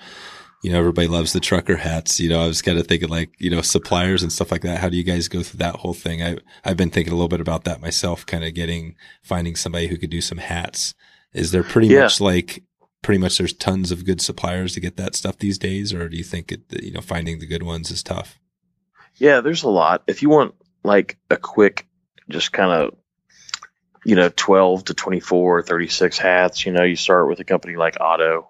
[0.63, 2.19] you know, everybody loves the trucker hats.
[2.19, 4.79] You know, I was kind of thinking like, you know, suppliers and stuff like that.
[4.79, 6.23] How do you guys go through that whole thing?
[6.23, 8.25] I I've been thinking a little bit about that myself.
[8.25, 10.95] Kind of getting finding somebody who could do some hats.
[11.33, 12.01] Is there pretty Yeah.
[12.03, 12.63] much like
[13.01, 16.15] pretty much there's tons of good suppliers to get that stuff these days, or do
[16.15, 18.39] you think it, you know finding the good ones is tough?
[19.15, 20.03] Yeah, there's a lot.
[20.07, 21.87] If you want like a quick,
[22.29, 22.95] just kind of,
[24.05, 27.99] you know, 12 to 24, 36 hats, you know, you start with a company like
[27.99, 28.47] Otto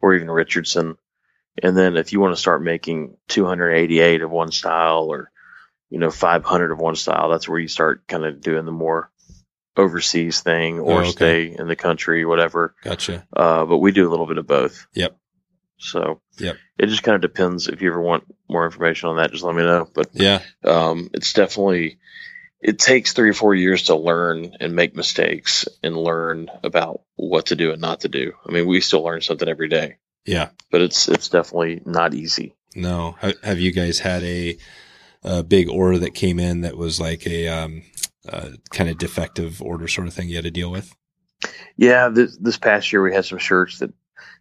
[0.00, 0.96] or even Richardson.
[1.62, 5.30] And then if you want to start making 288 of one style or,
[5.90, 9.10] you know, 500 of one style, that's where you start kind of doing the more
[9.76, 11.10] overseas thing or Oh, okay.
[11.10, 12.74] stay in the country, whatever.
[12.82, 13.26] Gotcha.
[13.34, 14.86] Uh, but we do a little bit of both.
[14.94, 15.16] Yep.
[15.78, 16.56] So Yep.
[16.78, 17.68] it just kind of depends.
[17.68, 19.88] If you ever want more information on that, just let me know.
[19.92, 20.42] But Yeah.
[20.64, 21.98] um, it's definitely
[22.60, 27.46] it takes three or four years to learn and make mistakes and learn about what
[27.46, 28.32] to do and not to do.
[28.44, 29.98] I mean, we still learn something every day,
[30.28, 30.50] Yeah.
[30.70, 32.54] but it's it's definitely not easy.
[32.76, 33.16] No.
[33.42, 34.56] Have you guys had a,
[35.24, 37.82] a big order that came in that was like a um,
[38.28, 40.94] uh, kind of defective order sort of thing you had to deal with?
[41.76, 43.92] Yeah, this this past year we had some shirts that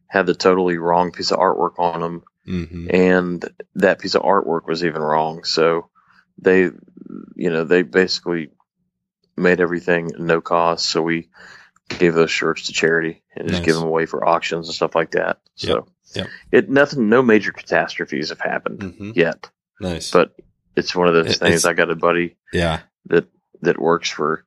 [0.08, 2.88] had the totally wrong piece of artwork on them, Mm-hmm.
[2.94, 5.44] and that piece of artwork was even wrong.
[5.44, 5.90] So
[6.38, 6.62] they,
[7.36, 8.50] you know, they basically
[9.36, 10.86] made everything no cost.
[10.90, 11.30] So we
[11.90, 13.66] gave those shirts to charity and just Nice.
[13.66, 15.40] give them away for auctions and stuff like that.
[15.56, 16.28] So Yep.
[16.52, 19.12] it nothing, no major catastrophes have happened Mm-hmm.
[19.16, 20.12] yet, Nice.
[20.12, 20.36] but
[20.76, 21.66] it's one of those It- things.
[21.66, 22.82] I got a buddy yeah.
[23.08, 23.26] that
[23.62, 24.44] that works for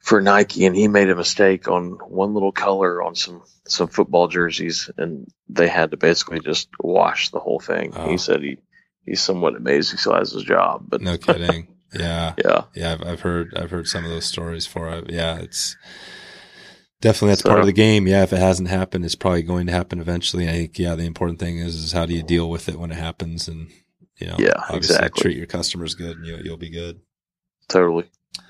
[0.00, 4.28] for Nike, and he made a mistake on one little color on some some football
[4.28, 7.92] jerseys, and they had to basically just wash the whole thing.
[7.96, 8.08] Oh.
[8.08, 8.58] He said he
[9.04, 11.68] he's somewhat amazed he still has his job, but No kidding.
[11.94, 12.34] Yeah.
[12.44, 15.10] yeah, Yeah, I've, I've heard I've heard some of those stories for it.
[15.10, 15.76] Yeah, it's
[17.00, 18.06] definitely that's So- part of the game.
[18.06, 20.48] Yeah, if it hasn't happened, it's probably going to happen eventually.
[20.48, 22.90] I think yeah, the important thing is is how do you deal with it when
[22.90, 23.68] it happens, and
[24.18, 25.22] you know, Yeah, obviously exactly.
[25.22, 27.00] treat your customers good, and you'll you'll be good.
[27.68, 28.04] totally,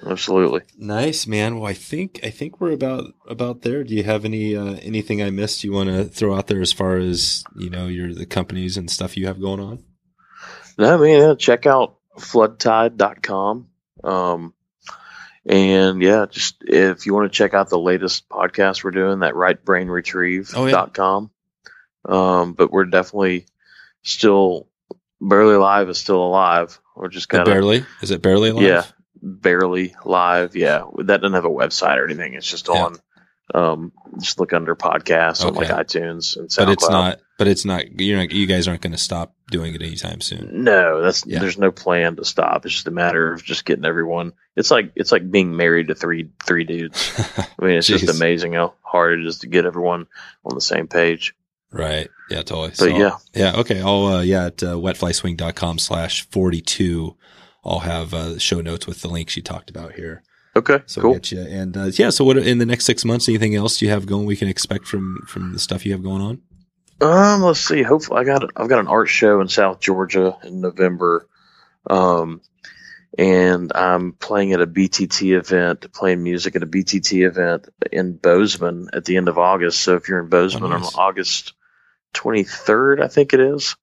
[0.07, 0.63] absolutely.
[0.79, 1.57] Nice man.
[1.59, 3.85] Well, I think I think we're about about there.
[3.85, 6.73] Do you have any uh, anything I missed you want to throw out there as
[6.73, 9.85] far as you know your the companies and stuff you have going on?
[10.79, 13.69] No, man, check out floodtide.com.
[14.05, 14.55] Um,
[15.45, 19.35] and yeah, just if you want to check out the latest podcast we're doing, that
[19.35, 21.31] rightbrainretrieve.com.
[22.05, 23.47] Um, but we're definitely
[24.03, 24.69] still
[25.21, 26.79] barely live is still alive.
[26.95, 28.63] We're just kind of barely is it barely alive?
[28.65, 28.83] Yeah.
[29.23, 30.55] barely live.
[30.57, 30.85] Yeah.
[30.99, 32.35] That doesn't have a website or anything.
[32.35, 32.85] It's just Yeah.
[32.85, 32.97] on,
[33.55, 36.57] um, just look under podcasts on like iTunes and SoundCloud.
[36.67, 37.21] but it's not.
[37.39, 38.01] But it's not.
[38.01, 38.31] You're not.
[38.33, 40.65] You guys aren't going to stop doing it anytime soon.
[40.65, 41.41] No, that's Yeah.
[41.41, 42.65] there's no plan to stop.
[42.65, 44.33] It's just a matter of just getting everyone.
[44.57, 47.13] It's like it's like being married to three three dudes.
[47.39, 50.07] I mean, it's just amazing how hard it is to get everyone
[50.47, 51.35] on the same page.
[51.71, 52.09] Right.
[52.31, 52.73] Yeah, totally.
[52.79, 53.57] But yeah, Yeah.
[53.61, 53.83] Okay.
[53.83, 57.17] I'll, uh, yeah, at uh, wetflyswing.com slash 42,
[57.65, 60.23] I'll have uh, show notes with the links you talked about here.
[60.55, 61.13] okay, So cool.
[61.15, 61.41] get you.
[61.41, 64.25] And uh, yeah, so what in the next six months, anything else you have going
[64.27, 66.41] we can expect from, from the stuff you have going on?
[67.01, 67.83] Um, let's see.
[67.83, 71.29] Hopefully, I got I've got an art show in South Georgia in November.
[71.89, 72.41] Um,
[73.19, 78.89] and I'm playing at a BTT event, playing music at a BTT event in Bozeman
[78.93, 79.81] at the end of August.
[79.81, 80.95] So if you're in Bozeman Oh, nice.
[80.95, 81.55] on August
[82.15, 83.77] 23rd, I think it is,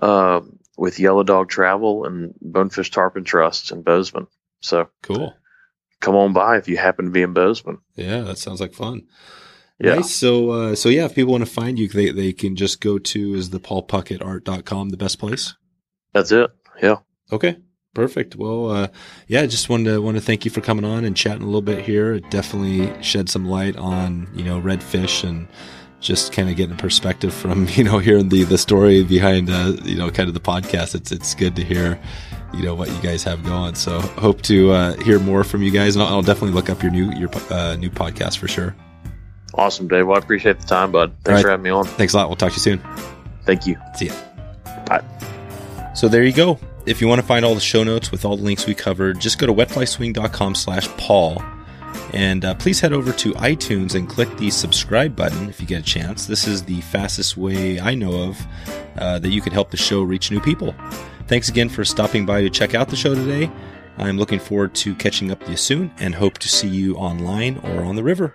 [0.00, 0.40] uh,
[0.76, 4.28] with Yellow Dog Travel and Bonefish Tarpon Trust in Bozeman.
[4.60, 5.34] So Cool.
[6.00, 7.78] come on by if you happen to be in Bozeman.
[7.96, 9.06] Yeah, that sounds like fun.
[9.80, 9.96] Yeah.
[9.96, 10.14] Nice.
[10.14, 12.98] So, uh, so yeah, if people want to find you, they, they can just go
[12.98, 15.54] to is the paulpuckettart.com the best place?
[16.12, 16.50] That's it.
[16.82, 16.96] Yeah.
[17.32, 17.56] Okay.
[17.94, 18.36] Perfect.
[18.36, 18.88] Well, uh,
[19.26, 21.62] yeah, just wanted to want to thank you for coming on and chatting a little
[21.62, 22.14] bit here.
[22.14, 25.48] It definitely shed some light on you know redfish and
[25.98, 29.72] just kind of getting a perspective from you know hearing the the story behind uh,
[29.82, 30.94] you know kind of the podcast.
[30.94, 32.00] It's it's good to hear
[32.54, 33.74] you know what you guys have going.
[33.74, 36.84] So hope to uh, hear more from you guys, and I'll, I'll definitely look up
[36.84, 38.76] your new your uh, new podcast for sure.
[39.54, 40.06] Awesome, Dave.
[40.06, 41.12] Well, I appreciate the time, bud.
[41.24, 41.42] Thanks right.
[41.42, 41.84] for having me on.
[41.84, 42.28] Thanks a lot.
[42.28, 42.80] We'll talk to you soon.
[43.44, 43.76] Thank you.
[43.96, 44.14] See ya.
[44.86, 45.04] Bye.
[45.94, 46.58] So there you go.
[46.86, 49.20] If you want to find all the show notes with all the links we covered,
[49.20, 51.42] just go to wetflyswing.com slash Paul.
[52.12, 55.80] And uh, please head over to iTunes and click the subscribe button if you get
[55.80, 56.26] a chance.
[56.26, 58.46] This is the fastest way I know of
[58.96, 60.74] uh, that you can help the show reach new people.
[61.26, 63.50] Thanks again for stopping by to check out the show today.
[63.98, 67.58] I'm looking forward to catching up with you soon and hope to see you online
[67.58, 68.34] or on the river.